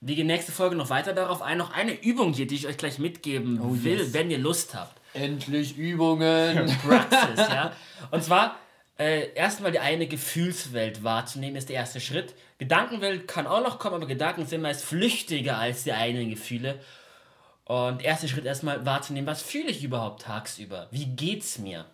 Wir 0.00 0.16
gehen 0.16 0.26
nächste 0.26 0.52
Folge 0.52 0.76
noch 0.76 0.88
weiter 0.88 1.12
darauf 1.12 1.42
ein. 1.42 1.58
Noch 1.58 1.74
eine 1.74 2.02
Übung 2.02 2.32
hier, 2.32 2.46
die 2.46 2.54
ich 2.54 2.66
euch 2.66 2.78
gleich 2.78 2.98
mitgeben 2.98 3.60
oh, 3.60 3.84
will, 3.84 3.98
yes. 3.98 4.14
wenn 4.14 4.30
ihr 4.30 4.38
Lust 4.38 4.74
habt. 4.74 4.98
Endlich 5.12 5.76
Übungen. 5.76 6.70
Praxis, 6.86 7.36
ja. 7.36 7.72
Und 8.10 8.24
zwar 8.24 8.56
äh, 9.00 9.32
erstmal 9.32 9.72
die 9.72 9.78
eine 9.78 10.06
Gefühlswelt 10.06 11.02
wahrzunehmen, 11.02 11.56
ist 11.56 11.70
der 11.70 11.76
erste 11.76 12.00
Schritt. 12.00 12.34
Gedankenwelt 12.58 13.26
kann 13.26 13.46
auch 13.46 13.62
noch 13.62 13.78
kommen, 13.78 13.96
aber 13.96 14.06
Gedanken 14.06 14.44
sind 14.44 14.60
meist 14.60 14.84
flüchtiger 14.84 15.56
als 15.56 15.84
die 15.84 15.94
eigenen 15.94 16.28
Gefühle. 16.28 16.78
Und 17.64 18.02
erster 18.04 18.28
Schritt 18.28 18.44
erstmal 18.44 18.84
wahrzunehmen, 18.84 19.26
was 19.26 19.40
fühle 19.40 19.70
ich 19.70 19.82
überhaupt 19.82 20.22
tagsüber? 20.22 20.88
Wie 20.90 21.06
geht's 21.06 21.56
mir? 21.58 21.86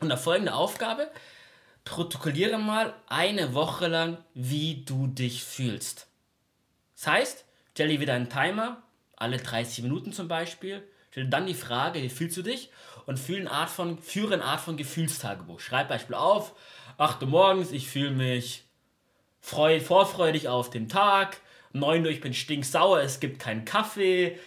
Und 0.00 0.10
eine 0.10 0.20
folgende 0.20 0.52
Aufgabe: 0.52 1.10
protokolliere 1.86 2.58
mal 2.58 2.92
eine 3.06 3.54
Woche 3.54 3.86
lang, 3.86 4.18
wie 4.34 4.84
du 4.84 5.06
dich 5.06 5.42
fühlst. 5.42 6.08
Das 6.94 7.06
heißt, 7.06 7.44
stell 7.72 7.88
dir 7.88 8.00
wieder 8.00 8.12
einen 8.12 8.28
Timer, 8.28 8.82
alle 9.16 9.38
30 9.38 9.82
Minuten 9.82 10.12
zum 10.12 10.28
Beispiel, 10.28 10.86
stell 11.10 11.26
dann 11.28 11.46
die 11.46 11.54
Frage, 11.54 12.02
wie 12.02 12.10
fühlst 12.10 12.36
du 12.36 12.42
dich? 12.42 12.70
Und 13.08 13.18
führe 13.18 13.40
eine 13.40 13.50
Art 13.50 13.70
von, 13.70 13.96
führe 13.96 14.34
eine 14.34 14.44
Art 14.44 14.60
von 14.60 14.76
Gefühlstagebuch. 14.76 15.60
Schreib 15.60 15.88
Beispiel 15.88 16.14
auf, 16.14 16.54
8 16.98 17.22
Uhr 17.22 17.28
morgens, 17.30 17.72
ich 17.72 17.88
fühle 17.88 18.10
mich 18.10 18.64
freu, 19.40 19.80
vorfreudig 19.80 20.48
auf 20.48 20.68
den 20.68 20.90
Tag, 20.90 21.40
9 21.72 22.04
Uhr, 22.04 22.10
ich 22.10 22.20
bin 22.20 22.34
stinksauer, 22.34 23.00
es 23.00 23.18
gibt 23.18 23.38
keinen 23.38 23.64
Kaffee 23.64 24.38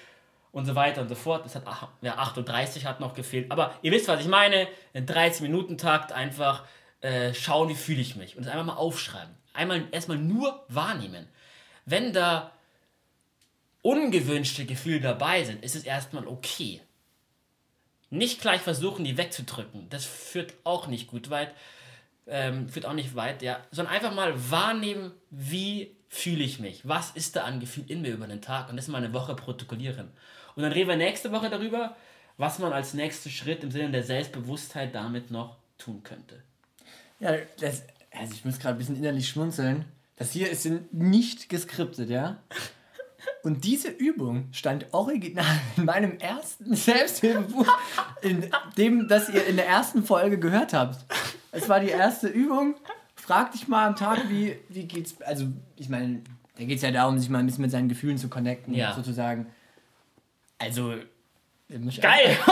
und 0.52 0.68
so 0.68 0.76
weiter 0.76 1.02
und 1.02 1.10
so 1.10 1.16
fort. 1.16 1.44
Das 1.44 1.56
hat, 1.56 1.64
ja, 2.04 2.20
8.30 2.20 2.84
Uhr 2.84 2.84
hat 2.84 3.00
noch 3.00 3.16
gefehlt. 3.16 3.50
Aber 3.50 3.74
ihr 3.82 3.92
wisst, 3.92 4.08
was 4.08 4.22
ich 4.22 4.28
meine. 4.28 4.68
In 4.94 5.08
30 5.08 5.42
Minuten 5.42 5.80
Takt 5.80 6.12
einfach 6.12 6.64
äh, 7.02 7.34
schauen, 7.34 7.68
wie 7.68 7.74
fühle 7.74 8.02
ich 8.02 8.16
mich. 8.16 8.38
Und 8.38 8.44
es 8.44 8.50
einfach 8.50 8.66
mal 8.66 8.76
aufschreiben. 8.76 9.36
einmal 9.54 9.88
erstmal 9.90 10.20
nur 10.20 10.64
wahrnehmen. 10.68 11.28
Wenn 11.86 12.14
da 12.14 12.52
ungewünschte 13.82 14.66
Gefühle 14.66 15.02
dabei 15.02 15.46
sind, 15.46 15.64
ist 15.64 15.76
es 15.76 15.84
erstmal 15.84 16.28
okay. 16.28 16.80
Nicht 18.12 18.42
gleich 18.42 18.62
versuchen, 18.62 19.06
die 19.06 19.18
wegzudrücken. 19.18 19.90
Das 19.90 20.06
führt 20.06 20.54
auch 20.66 20.88
nicht 20.88 21.08
gut 21.08 21.30
weit. 21.30 21.54
Ähm, 22.28 22.70
führt 22.70 22.86
auch 22.86 22.94
nicht 22.94 23.16
weit, 23.16 23.42
ja. 23.42 23.60
Sondern 23.72 23.96
einfach 23.96 24.14
mal 24.14 24.52
wahrnehmen, 24.52 25.12
wie 25.30 25.96
fühle 26.10 26.44
ich 26.44 26.60
mich? 26.60 26.88
Was 26.88 27.12
ist 27.12 27.38
da 27.38 27.46
an 27.46 27.62
Gefühl 27.62 27.86
in 27.88 28.02
mir 28.02 28.14
über 28.14 28.28
den 28.28 28.42
Tag? 28.42 28.70
Und 28.70 28.76
das 28.76 28.90
mal 28.90 28.98
eine 28.98 29.14
Woche 29.14 29.34
protokollieren. 29.34 30.10
Und 30.56 30.64
dann 30.64 30.74
reden 30.74 30.90
wir 30.90 30.98
nächste 30.98 31.32
Woche 31.32 31.50
darüber, 31.50 31.96
was 32.38 32.60
man 32.60 32.74
als 32.74 32.94
nächsten 32.94 33.30
Schritt 33.30 33.64
im 33.64 33.72
Sinne 33.72 33.92
der 33.92 34.04
Selbstbewusstheit 34.04 34.94
damit 34.94 35.32
noch 35.32 35.56
tun 35.78 36.04
könnte. 36.04 36.44
Ja, 37.22 37.38
das, 37.60 37.84
also 38.12 38.34
ich 38.34 38.44
muss 38.44 38.60
gerade 38.60 38.76
ein 38.76 38.78
bisschen 38.78 38.98
innerlich 38.98 39.30
schmunzeln. 39.30 39.86
Das 40.18 40.34
hier 40.34 40.50
ist 40.50 40.68
nicht 40.92 41.48
geskriptet, 41.48 42.10
ja? 42.10 42.42
Und 43.44 43.64
diese 43.64 43.90
Übung 43.90 44.48
stand 44.52 44.86
original 44.94 45.46
in 45.78 45.86
meinem 45.86 46.18
ersten 46.20 46.76
Selbsthilfebuch, 46.76 47.68
in 48.22 48.50
dem, 48.78 49.08
das 49.08 49.30
ihr 49.30 49.46
in 49.48 49.56
der 49.56 49.68
ersten 49.68 50.04
Folge 50.04 50.38
gehört 50.40 50.74
habt. 50.74 51.04
Es 51.52 51.68
war 51.68 51.80
die 51.80 51.90
erste 51.90 52.28
Übung. 52.28 52.76
Frag 53.16 53.52
dich 53.52 53.68
mal 53.68 53.88
am 53.88 53.96
Tag, 53.96 54.30
wie, 54.30 54.58
wie 54.70 54.86
geht's. 54.86 55.22
Also, 55.22 55.46
ich 55.76 55.90
meine, 55.90 56.22
da 56.58 56.64
geht 56.64 56.78
es 56.78 56.82
ja 56.84 56.92
darum, 56.92 57.18
sich 57.20 57.30
mal 57.30 57.40
ein 57.40 57.46
bisschen 57.46 57.62
mit 57.64 57.72
seinen 57.72 57.90
Gefühlen 57.90 58.18
zu 58.18 58.30
connecten, 58.30 58.74
Ja. 58.74 58.94
sozusagen. 58.94 59.48
Also. 60.58 60.94
Geil! 62.02 62.38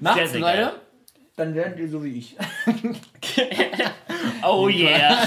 Macht's, 0.00 0.32
sehr 0.32 0.40
Leute. 0.40 0.58
geil. 0.58 0.72
Dann 1.36 1.54
werdet 1.54 1.78
ihr 1.78 1.88
so 1.88 2.02
wie 2.04 2.18
ich. 2.18 2.36
Oh 4.44 4.68
yeah! 4.68 5.26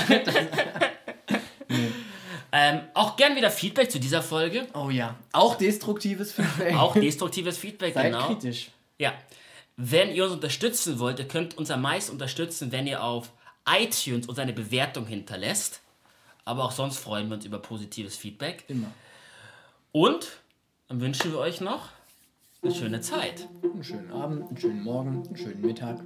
Ähm, 2.52 2.82
auch 2.94 3.16
gern 3.16 3.36
wieder 3.36 3.52
Feedback 3.52 3.92
zu 3.92 4.00
dieser 4.00 4.22
Folge. 4.22 4.68
Oh 4.74 4.90
ja. 4.90 5.16
Auch 5.34 5.56
destruktives 5.56 6.32
Feedback. 6.32 6.76
Auch 6.76 6.94
destruktives 6.94 7.58
Feedback, 7.58 7.94
Seid 7.94 8.12
genau. 8.12 8.28
kritisch. 8.28 8.70
Ja. 8.98 9.14
Wenn 9.76 10.12
ihr 10.14 10.24
uns 10.24 10.34
unterstützen 10.34 11.00
wollt, 11.00 11.20
ihr 11.20 11.28
könnt 11.28 11.58
uns 11.58 11.70
am 11.70 11.82
meisten 11.82 12.12
unterstützen, 12.12 12.72
wenn 12.72 12.88
ihr 12.88 13.04
auf 13.04 13.32
iTunes 13.70 14.28
uns 14.28 14.40
eine 14.40 14.54
Bewertung 14.54 15.06
hinterlässt. 15.06 15.82
Aber 16.46 16.64
auch 16.64 16.72
sonst 16.72 16.98
freuen 16.98 17.28
wir 17.28 17.36
uns 17.36 17.46
über 17.46 17.60
positives 17.60 18.16
Feedback. 18.16 18.64
Immer. 18.68 18.92
Und 19.92 20.28
dann 20.88 21.02
wünschen 21.02 21.32
wir 21.32 21.40
euch 21.40 21.60
noch 21.62 21.90
eine 22.62 22.74
schöne 22.74 23.02
Zeit. 23.02 23.50
Einen 23.64 23.84
schönen 23.84 24.12
Abend, 24.12 24.48
einen 24.48 24.58
schönen 24.58 24.84
Morgen, 24.84 25.24
einen 25.26 25.38
schönen 25.38 25.62
Mittag. 25.62 26.00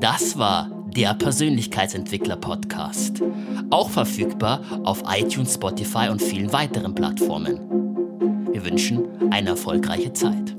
Das 0.00 0.38
war 0.38 0.70
der 0.94 1.14
Persönlichkeitsentwickler-Podcast. 1.14 3.22
Auch 3.70 3.90
verfügbar 3.90 4.60
auf 4.84 5.02
iTunes, 5.06 5.54
Spotify 5.54 6.08
und 6.10 6.20
vielen 6.20 6.52
weiteren 6.52 6.94
Plattformen. 6.94 7.60
Wir 8.52 8.64
wünschen 8.64 9.32
eine 9.32 9.50
erfolgreiche 9.50 10.12
Zeit. 10.12 10.56